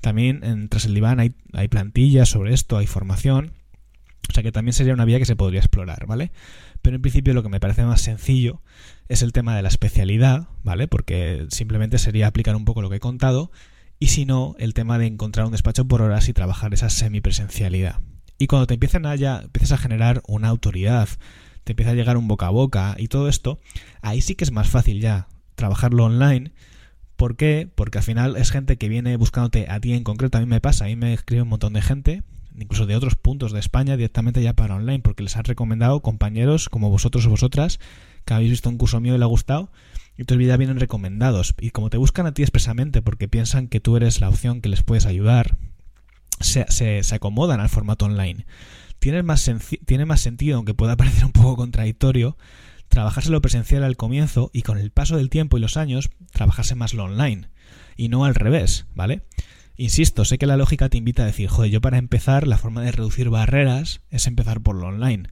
También 0.01 0.43
en 0.43 0.69
Tras 0.69 0.85
el 0.85 0.93
Diván 0.93 1.19
hay, 1.19 1.33
hay 1.53 1.67
plantillas 1.67 2.29
sobre 2.29 2.53
esto, 2.53 2.77
hay 2.77 2.88
formación. 2.88 3.53
O 4.29 4.33
sea 4.33 4.43
que 4.43 4.51
también 4.51 4.73
sería 4.73 4.93
una 4.93 5.05
vía 5.05 5.17
que 5.17 5.25
se 5.25 5.35
podría 5.35 5.59
explorar, 5.59 6.05
¿vale? 6.05 6.31
Pero 6.81 6.95
en 6.95 7.01
principio 7.01 7.33
lo 7.33 7.43
que 7.43 7.49
me 7.49 7.59
parece 7.59 7.83
más 7.83 8.01
sencillo 8.01 8.62
es 9.07 9.23
el 9.23 9.33
tema 9.33 9.55
de 9.55 9.63
la 9.63 9.69
especialidad, 9.69 10.47
¿vale? 10.63 10.88
Porque 10.88 11.47
simplemente 11.49 11.97
sería 11.97 12.27
aplicar 12.27 12.55
un 12.55 12.65
poco 12.65 12.81
lo 12.81 12.89
que 12.89 12.97
he 12.97 13.01
contado 13.01 13.51
y 13.99 14.07
si 14.07 14.25
no, 14.25 14.55
el 14.59 14.73
tema 14.73 14.97
de 14.97 15.07
encontrar 15.07 15.45
un 15.45 15.51
despacho 15.51 15.85
por 15.85 16.01
horas 16.01 16.29
y 16.29 16.33
trabajar 16.33 16.73
esa 16.73 16.89
semipresencialidad. 16.89 17.99
Y 18.38 18.47
cuando 18.47 18.67
te 18.67 18.75
empiezan 18.75 19.05
a 19.05 19.15
ya, 19.15 19.41
empiezas 19.43 19.73
a 19.73 19.77
generar 19.77 20.21
una 20.25 20.47
autoridad, 20.47 21.09
te 21.65 21.73
empieza 21.73 21.91
a 21.91 21.95
llegar 21.95 22.15
un 22.15 22.29
boca 22.29 22.47
a 22.47 22.51
boca 22.51 22.95
y 22.97 23.09
todo 23.09 23.27
esto, 23.27 23.59
ahí 24.01 24.21
sí 24.21 24.35
que 24.35 24.45
es 24.45 24.51
más 24.51 24.69
fácil 24.69 25.01
ya 25.01 25.27
trabajarlo 25.55 26.05
online. 26.05 26.53
¿Por 27.19 27.36
qué? 27.36 27.67
Porque 27.75 27.97
al 27.97 28.03
final 28.05 28.38
es 28.38 28.49
gente 28.49 28.77
que 28.77 28.88
viene 28.88 29.17
buscándote 29.17 29.69
a 29.69 29.82
ti 29.82 29.91
en 29.91 30.05
concreto. 30.05 30.38
A 30.38 30.39
mí 30.39 30.47
me 30.47 30.62
pasa, 30.62 30.86
a 30.86 30.88
mí 30.88 30.95
me 30.95 31.13
escribe 31.13 31.41
un 31.41 31.49
montón 31.49 31.73
de 31.73 31.82
gente, 31.82 32.23
incluso 32.58 32.86
de 32.86 32.95
otros 32.95 33.15
puntos 33.15 33.51
de 33.51 33.60
España, 33.60 33.97
directamente 33.97 34.41
ya 34.41 34.53
para 34.53 34.75
online, 34.75 35.01
porque 35.01 35.23
les 35.23 35.36
han 35.36 35.43
recomendado 35.43 35.99
compañeros 35.99 36.69
como 36.69 36.89
vosotros 36.89 37.25
o 37.25 37.29
vosotras 37.29 37.82
que 38.23 38.34
habéis 38.34 38.51
visto 38.51 38.69
un 38.69 38.77
curso 38.77 39.01
mío 39.01 39.15
y 39.15 39.17
le 39.17 39.25
ha 39.25 39.27
gustado 39.27 39.69
y 40.17 40.23
tus 40.23 40.38
ya 40.41 40.55
vienen 40.55 40.79
recomendados. 40.79 41.55
Y 41.60 41.71
como 41.71 41.89
te 41.89 41.97
buscan 41.97 42.25
a 42.25 42.34
ti 42.34 42.41
expresamente 42.41 43.01
porque 43.01 43.27
piensan 43.27 43.67
que 43.67 43.82
tú 43.82 43.97
eres 43.97 44.21
la 44.21 44.29
opción 44.29 44.62
que 44.62 44.69
les 44.69 44.84
puedes 44.84 45.05
ayudar, 45.05 45.58
se, 46.39 46.71
se, 46.71 47.03
acomodan 47.13 47.60
al 47.60 47.67
formato 47.67 48.05
online. 48.05 48.45
Más, 49.25 49.51
tiene 49.86 50.05
más 50.05 50.21
sentido, 50.21 50.55
aunque 50.55 50.73
pueda 50.73 50.95
parecer 50.95 51.25
un 51.25 51.34
poco 51.34 51.58
contradictorio, 51.58 52.38
trabajarse 52.89 53.32
lo 53.32 53.41
presencial 53.41 53.84
al 53.84 53.97
comienzo 53.97 54.49
y 54.54 54.63
con 54.63 54.78
el 54.78 54.91
paso 54.91 55.17
del 55.17 55.30
tiempo 55.30 55.58
y 55.58 55.62
los 55.62 55.78
años 55.78 56.10
trabajarse 56.32 56.75
más 56.75 56.93
lo 56.93 57.06
online. 57.06 57.49
Y 57.95 58.10
no 58.10 58.25
al 58.25 58.36
revés, 58.36 58.88
¿vale? 58.93 59.23
Insisto, 59.78 60.25
sé 60.25 60.38
que 60.38 60.45
la 60.45 60.58
lógica 60.58 60.89
te 60.89 60.97
invita 60.97 61.23
a 61.23 61.28
decir, 61.28 61.47
joder, 61.47 61.71
yo 61.71 61.80
para 61.80 61.97
empezar 61.97 62.47
la 62.47 62.58
forma 62.58 62.82
de 62.82 62.91
reducir 62.91 63.30
barreras 63.30 64.02
es 64.10 64.28
empezar 64.28 64.62
por 64.62 64.75
lo 64.75 64.88
online. 64.88 65.30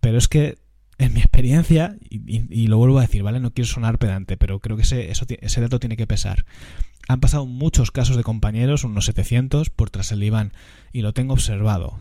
Pero 0.00 0.18
es 0.18 0.28
que 0.28 0.58
en 0.98 1.14
mi 1.14 1.20
experiencia, 1.20 1.96
y, 2.10 2.66
lo 2.66 2.76
vuelvo 2.76 2.98
a 2.98 3.02
decir, 3.02 3.22
¿vale? 3.22 3.40
No 3.40 3.52
quiero 3.52 3.68
sonar 3.68 3.98
pedante, 3.98 4.36
pero 4.36 4.58
creo 4.58 4.76
que 4.76 4.82
ese, 4.82 5.10
eso, 5.10 5.26
ese 5.28 5.60
dato 5.60 5.78
tiene 5.78 5.96
que 5.96 6.08
pesar. 6.08 6.44
Han 7.08 7.20
pasado 7.20 7.46
muchos 7.46 7.90
casos 7.90 8.16
de 8.16 8.24
compañeros, 8.24 8.84
unos 8.84 9.06
700, 9.06 9.70
por 9.70 9.90
tras 9.90 10.12
el 10.12 10.20
diván, 10.20 10.52
y 10.92 11.02
lo 11.02 11.12
tengo 11.12 11.34
observado. 11.34 12.00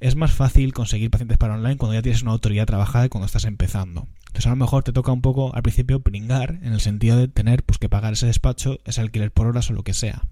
Es 0.00 0.16
más 0.16 0.32
fácil 0.32 0.72
conseguir 0.72 1.10
pacientes 1.10 1.38
para 1.38 1.54
online 1.54 1.76
cuando 1.76 1.94
ya 1.94 2.02
tienes 2.02 2.22
una 2.22 2.32
autoridad 2.32 2.66
trabajada 2.66 3.06
y 3.06 3.08
cuando 3.08 3.26
estás 3.26 3.44
empezando. 3.44 4.06
Entonces 4.30 4.46
a 4.46 4.50
lo 4.50 4.56
mejor 4.56 4.84
te 4.84 4.92
toca 4.92 5.10
un 5.10 5.22
poco 5.22 5.52
al 5.56 5.62
principio 5.62 6.00
pringar, 6.00 6.60
en 6.62 6.72
el 6.72 6.80
sentido 6.80 7.16
de 7.16 7.26
tener 7.26 7.64
pues, 7.64 7.78
que 7.78 7.88
pagar 7.88 8.12
ese 8.12 8.26
despacho, 8.26 8.78
ese 8.84 9.00
alquiler 9.00 9.32
por 9.32 9.48
horas 9.48 9.70
o 9.70 9.72
lo 9.72 9.82
que 9.82 9.92
sea. 9.92 10.22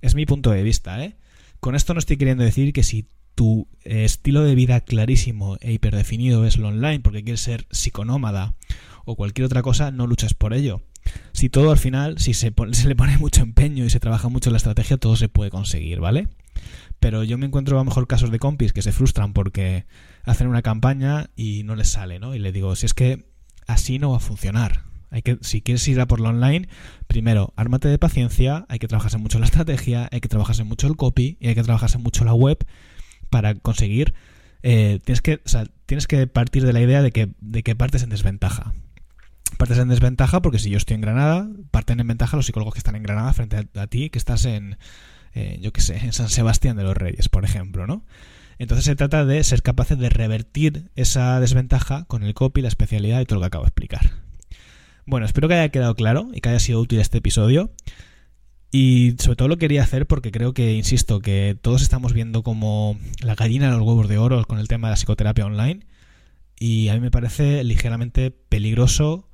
Es 0.00 0.16
mi 0.16 0.26
punto 0.26 0.50
de 0.50 0.64
vista, 0.64 1.04
¿eh? 1.04 1.14
Con 1.60 1.76
esto 1.76 1.94
no 1.94 2.00
estoy 2.00 2.16
queriendo 2.16 2.42
decir 2.42 2.72
que 2.72 2.82
si 2.82 3.06
tu 3.36 3.68
eh, 3.84 4.04
estilo 4.04 4.42
de 4.42 4.56
vida 4.56 4.80
clarísimo 4.80 5.58
e 5.60 5.72
hiperdefinido 5.72 6.44
es 6.44 6.56
lo 6.56 6.68
online 6.68 6.98
porque 6.98 7.22
quieres 7.22 7.40
ser 7.40 7.68
psiconómada 7.70 8.56
o 9.04 9.14
cualquier 9.14 9.44
otra 9.44 9.62
cosa, 9.62 9.92
no 9.92 10.08
luches 10.08 10.34
por 10.34 10.52
ello. 10.52 10.82
Si 11.32 11.48
todo 11.50 11.70
al 11.70 11.78
final, 11.78 12.18
si 12.18 12.34
se, 12.34 12.52
se 12.72 12.88
le 12.88 12.96
pone 12.96 13.16
mucho 13.16 13.42
empeño 13.42 13.84
y 13.84 13.90
se 13.90 14.00
trabaja 14.00 14.28
mucho 14.28 14.50
la 14.50 14.56
estrategia, 14.56 14.96
todo 14.96 15.14
se 15.14 15.28
puede 15.28 15.50
conseguir, 15.50 16.00
¿vale? 16.00 16.26
Pero 16.98 17.24
yo 17.24 17.38
me 17.38 17.46
encuentro 17.46 17.76
a 17.76 17.80
lo 17.80 17.84
mejor 17.84 18.06
casos 18.06 18.30
de 18.30 18.38
compis 18.38 18.72
que 18.72 18.82
se 18.82 18.92
frustran 18.92 19.32
porque 19.32 19.86
hacen 20.24 20.48
una 20.48 20.62
campaña 20.62 21.30
y 21.34 21.62
no 21.64 21.74
les 21.74 21.88
sale, 21.88 22.18
¿no? 22.18 22.34
Y 22.34 22.38
le 22.38 22.52
digo, 22.52 22.76
si 22.76 22.86
es 22.86 22.94
que 22.94 23.26
así 23.66 23.98
no 23.98 24.10
va 24.10 24.18
a 24.18 24.20
funcionar. 24.20 24.84
Hay 25.10 25.22
que, 25.22 25.38
si 25.40 25.60
quieres 25.60 25.86
ir 25.88 26.00
a 26.00 26.06
por 26.06 26.20
lo 26.20 26.28
online, 26.28 26.68
primero, 27.06 27.52
ármate 27.56 27.88
de 27.88 27.98
paciencia, 27.98 28.66
hay 28.68 28.78
que 28.78 28.86
trabajarse 28.86 29.18
mucho 29.18 29.38
la 29.38 29.46
estrategia, 29.46 30.08
hay 30.12 30.20
que 30.20 30.28
trabajarse 30.28 30.64
mucho 30.64 30.86
el 30.86 30.96
copy 30.96 31.36
y 31.40 31.48
hay 31.48 31.54
que 31.54 31.62
trabajarse 31.62 31.98
mucho 31.98 32.24
la 32.24 32.34
web 32.34 32.64
para 33.28 33.54
conseguir, 33.54 34.14
eh, 34.62 35.00
tienes, 35.04 35.22
que, 35.22 35.40
tienes 35.86 36.06
que 36.06 36.26
partir 36.26 36.64
de 36.64 36.72
la 36.72 36.80
idea 36.80 37.02
de 37.02 37.12
que, 37.12 37.32
de 37.40 37.62
que 37.62 37.74
partes 37.74 38.02
en 38.02 38.10
desventaja. 38.10 38.74
Partes 39.56 39.78
en 39.78 39.88
desventaja 39.88 40.42
porque 40.42 40.58
si 40.58 40.70
yo 40.70 40.76
estoy 40.76 40.94
en 40.94 41.00
Granada, 41.00 41.48
parten 41.70 42.00
en 42.00 42.06
ventaja 42.06 42.36
los 42.36 42.46
psicólogos 42.46 42.74
que 42.74 42.78
están 42.78 42.94
en 42.94 43.02
Granada 43.02 43.32
frente 43.32 43.68
a, 43.74 43.86
ti 43.88 44.10
que 44.10 44.18
estás 44.18 44.44
en, 44.44 44.78
eh, 45.34 45.58
yo 45.60 45.72
qué 45.72 45.80
sé, 45.80 45.96
en 45.98 46.12
San 46.12 46.28
Sebastián 46.28 46.76
de 46.76 46.84
los 46.84 46.96
Reyes, 46.96 47.28
por 47.28 47.44
ejemplo, 47.44 47.86
¿no? 47.86 48.04
Entonces 48.58 48.84
se 48.84 48.96
trata 48.96 49.24
de 49.24 49.42
ser 49.42 49.62
capaces 49.62 49.98
de 49.98 50.10
revertir 50.10 50.90
esa 50.94 51.40
desventaja 51.40 52.04
con 52.04 52.22
el 52.22 52.34
copy, 52.34 52.60
la 52.60 52.68
especialidad 52.68 53.20
y 53.20 53.24
todo 53.24 53.36
lo 53.36 53.40
que 53.40 53.46
acabo 53.46 53.64
de 53.64 53.68
explicar. 53.68 54.10
Bueno, 55.06 55.24
espero 55.24 55.48
que 55.48 55.54
haya 55.54 55.70
quedado 55.70 55.94
claro 55.94 56.28
y 56.34 56.40
que 56.40 56.50
haya 56.50 56.60
sido 56.60 56.80
útil 56.80 57.00
este 57.00 57.18
episodio. 57.18 57.72
Y 58.70 59.16
sobre 59.18 59.36
todo 59.36 59.48
lo 59.48 59.56
quería 59.56 59.82
hacer 59.82 60.06
porque 60.06 60.30
creo 60.30 60.52
que, 60.52 60.74
insisto, 60.74 61.20
que 61.20 61.56
todos 61.60 61.82
estamos 61.82 62.12
viendo 62.12 62.42
como 62.42 62.98
la 63.22 63.34
gallina 63.34 63.70
de 63.70 63.78
los 63.78 63.86
huevos 63.86 64.08
de 64.08 64.18
oro 64.18 64.44
con 64.44 64.58
el 64.58 64.68
tema 64.68 64.88
de 64.88 64.92
la 64.92 64.96
psicoterapia 64.96 65.46
online. 65.46 65.86
Y 66.58 66.88
a 66.88 66.94
mí 66.94 67.00
me 67.00 67.10
parece 67.10 67.64
ligeramente 67.64 68.30
peligroso 68.30 69.29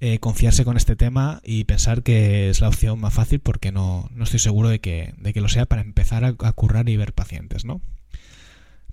eh, 0.00 0.18
confiarse 0.18 0.64
con 0.64 0.78
este 0.78 0.96
tema 0.96 1.42
y 1.44 1.64
pensar 1.64 2.02
que 2.02 2.48
es 2.48 2.62
la 2.62 2.68
opción 2.68 2.98
más 2.98 3.12
fácil 3.12 3.40
porque 3.40 3.70
no, 3.70 4.08
no 4.14 4.24
estoy 4.24 4.40
seguro 4.40 4.70
de 4.70 4.80
que, 4.80 5.12
de 5.18 5.34
que, 5.34 5.42
lo 5.42 5.48
sea 5.48 5.66
para 5.66 5.82
empezar 5.82 6.24
a, 6.24 6.28
a, 6.38 6.52
currar 6.52 6.88
y 6.88 6.96
ver 6.96 7.12
pacientes, 7.12 7.66
¿no? 7.66 7.82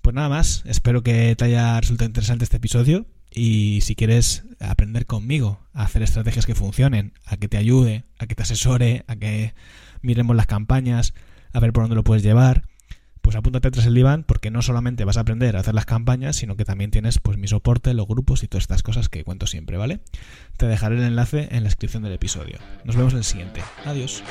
Pues 0.02 0.14
nada 0.14 0.28
más, 0.28 0.62
espero 0.66 1.02
que 1.02 1.34
te 1.34 1.46
haya 1.46 1.80
resultado 1.80 2.08
interesante 2.08 2.44
este 2.44 2.58
episodio 2.58 3.06
y 3.30 3.80
si 3.80 3.94
quieres 3.94 4.44
aprender 4.60 5.06
conmigo 5.06 5.60
a 5.72 5.84
hacer 5.84 6.02
estrategias 6.02 6.44
que 6.44 6.54
funcionen, 6.54 7.14
a 7.24 7.38
que 7.38 7.48
te 7.48 7.56
ayude, 7.56 8.04
a 8.18 8.26
que 8.26 8.34
te 8.34 8.42
asesore, 8.42 9.04
a 9.06 9.16
que 9.16 9.54
miremos 10.02 10.36
las 10.36 10.46
campañas, 10.46 11.14
a 11.52 11.60
ver 11.60 11.72
por 11.72 11.84
dónde 11.84 11.96
lo 11.96 12.04
puedes 12.04 12.22
llevar, 12.22 12.67
pues 13.28 13.36
apúntate 13.36 13.70
tras 13.70 13.84
el 13.84 13.92
diván 13.92 14.24
porque 14.26 14.50
no 14.50 14.62
solamente 14.62 15.04
vas 15.04 15.18
a 15.18 15.20
aprender 15.20 15.54
a 15.54 15.60
hacer 15.60 15.74
las 15.74 15.84
campañas, 15.84 16.34
sino 16.34 16.56
que 16.56 16.64
también 16.64 16.90
tienes 16.90 17.18
pues 17.18 17.36
mi 17.36 17.46
soporte, 17.46 17.92
los 17.92 18.08
grupos 18.08 18.42
y 18.42 18.48
todas 18.48 18.62
estas 18.62 18.82
cosas 18.82 19.10
que 19.10 19.22
cuento 19.22 19.46
siempre, 19.46 19.76
¿vale? 19.76 20.00
Te 20.56 20.66
dejaré 20.66 20.96
el 20.96 21.02
enlace 21.02 21.46
en 21.50 21.64
la 21.64 21.68
descripción 21.68 22.02
del 22.02 22.14
episodio. 22.14 22.56
Nos 22.84 22.96
vemos 22.96 23.12
en 23.12 23.18
el 23.18 23.24
siguiente. 23.24 23.60
Adiós. 23.84 24.22